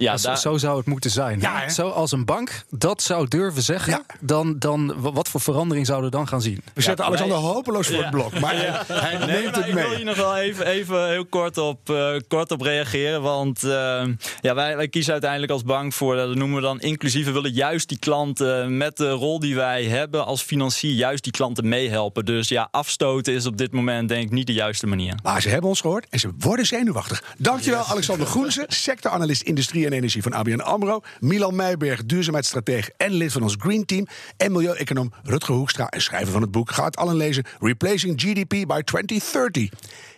Ja, 0.00 0.16
zo, 0.36 0.56
zou 0.58 0.76
het 0.76 0.86
moeten 0.86 1.10
zijn. 1.10 1.40
Ja, 1.40 1.68
zo 1.68 1.88
als 1.88 2.12
een 2.12 2.24
bank 2.24 2.64
dat 2.70 3.02
zou 3.02 3.28
durven 3.28 3.62
zeggen, 3.62 3.92
Ja. 3.92 4.02
dan, 4.20 4.58
dan 4.58 4.94
wat 5.00 5.28
voor 5.28 5.40
verandering 5.40 5.86
zouden 5.86 6.10
we 6.10 6.16
dan 6.16 6.28
gaan 6.28 6.42
zien? 6.42 6.62
We 6.74 6.82
zetten 6.82 7.04
Alexander 7.04 7.36
hopeloos 7.36 7.86
voor 7.88 8.02
het 8.02 8.10
blok. 8.10 8.40
Maar 8.40 8.54
hij, 8.56 8.96
hij 8.96 9.16
Nee, 9.18 9.26
neemt 9.26 9.44
maar 9.44 9.54
het 9.54 9.66
ik 9.66 9.74
wil 9.74 9.88
mee. 9.88 9.96
hier 9.96 10.04
nog 10.04 10.16
wel 10.16 10.36
even, 10.36 10.66
even 10.66 11.08
heel 11.08 11.26
kort 11.26 11.58
op, 11.58 11.90
eh, 11.90 12.12
kort 12.28 12.50
op 12.50 12.60
reageren. 12.60 13.22
Want 13.22 13.64
eh, 13.64 14.02
ja, 14.40 14.54
wij, 14.54 14.76
wij 14.76 14.88
kiezen 14.88 15.12
uiteindelijk 15.12 15.52
als 15.52 15.62
bank 15.62 15.92
voor, 15.92 16.16
dat 16.16 16.34
noemen 16.34 16.56
we 16.56 16.62
dan 16.62 16.80
inclusief. 16.80 17.24
We 17.26 17.32
willen 17.32 17.52
juist 17.52 17.88
die 17.88 17.98
klanten 17.98 18.76
met 18.76 18.96
de 18.96 19.10
rol 19.10 19.40
die 19.40 19.54
wij 19.54 19.84
hebben 19.84 20.24
als 20.26 20.42
financier, 20.42 20.92
juist 20.92 21.22
die 21.24 21.32
klanten 21.32 21.68
meehelpen. 21.68 22.24
Dus 22.24 22.48
ja, 22.48 22.68
afstoten 22.70 23.32
is 23.34 23.46
op 23.46 23.56
dit 23.56 23.72
moment 23.72 24.08
denk 24.08 24.24
ik 24.24 24.30
niet 24.30 24.46
de 24.46 24.52
juiste 24.52 24.86
manier. 24.86 25.14
Maar 25.22 25.42
ze 25.42 25.48
hebben 25.48 25.68
ons 25.68 25.80
gehoord 25.80 26.06
en 26.10 26.18
ze 26.20 26.30
worden 26.38 26.66
zenuwachtig. 26.66 27.22
Dankjewel 27.38 27.84
Alexander 27.84 28.26
Groense, 28.26 28.64
sectoranalist 28.68 29.42
Industrie 29.42 29.88
en 29.90 29.96
Energie 29.96 30.22
van 30.22 30.32
ABN 30.32 30.60
AMRO. 30.60 31.00
Milan 31.20 31.56
Meijberg, 31.56 32.04
duurzaamheidsstratege 32.04 32.92
en 32.96 33.12
lid 33.12 33.32
van 33.32 33.42
ons 33.42 33.56
Green 33.58 33.84
Team. 33.84 34.06
En 34.36 34.52
milieueconoom 34.52 35.12
Rutger 35.22 35.54
Hoekstra 35.54 35.88
en 35.88 36.02
schrijver 36.02 36.32
van 36.32 36.42
het 36.42 36.50
boek. 36.50 36.70
Ga 36.70 36.84
het 36.84 36.96
allen 36.96 37.16
lezen, 37.16 37.44
Replacing 37.60 38.20
GDP 38.20 38.48
by 38.48 38.82
2030. 38.82 39.68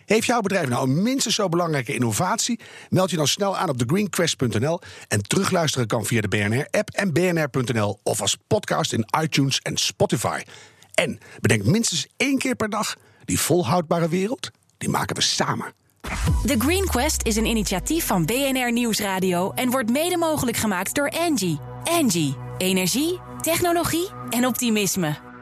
Heeft 0.05 0.25
jouw 0.25 0.41
bedrijf 0.41 0.69
nou 0.69 0.89
een 0.89 1.03
minstens 1.03 1.35
zo 1.35 1.49
belangrijke 1.49 1.93
innovatie? 1.93 2.59
Meld 2.89 3.09
je 3.09 3.17
dan 3.17 3.27
snel 3.27 3.57
aan 3.57 3.69
op 3.69 3.77
thegreenquest.nl. 3.77 4.79
En 5.07 5.21
terugluisteren 5.21 5.87
kan 5.87 6.05
via 6.05 6.21
de 6.21 6.27
BNR-app 6.27 6.89
en 6.89 7.13
bnr.nl... 7.13 7.99
of 8.03 8.21
als 8.21 8.37
podcast 8.47 8.93
in 8.93 9.05
iTunes 9.21 9.59
en 9.59 9.77
Spotify. 9.77 10.41
En 10.93 11.19
bedenk 11.39 11.65
minstens 11.65 12.07
één 12.17 12.37
keer 12.37 12.55
per 12.55 12.69
dag... 12.69 12.95
die 13.25 13.39
volhoudbare 13.39 14.09
wereld, 14.09 14.51
die 14.77 14.89
maken 14.89 15.15
we 15.15 15.21
samen. 15.21 15.82
The 16.45 16.55
Green 16.57 16.85
Quest 16.85 17.25
is 17.25 17.35
een 17.35 17.45
initiatief 17.45 18.05
van 18.05 18.25
BNR 18.25 18.71
Nieuwsradio 18.71 19.51
en 19.51 19.69
wordt 19.69 19.91
mede 19.91 20.17
mogelijk 20.17 20.57
gemaakt 20.57 20.95
door 20.95 21.07
Engie. 21.07 21.59
Engie, 21.83 22.35
energie, 22.57 23.19
technologie 23.41 24.09
en 24.29 24.45
optimisme. 24.45 25.32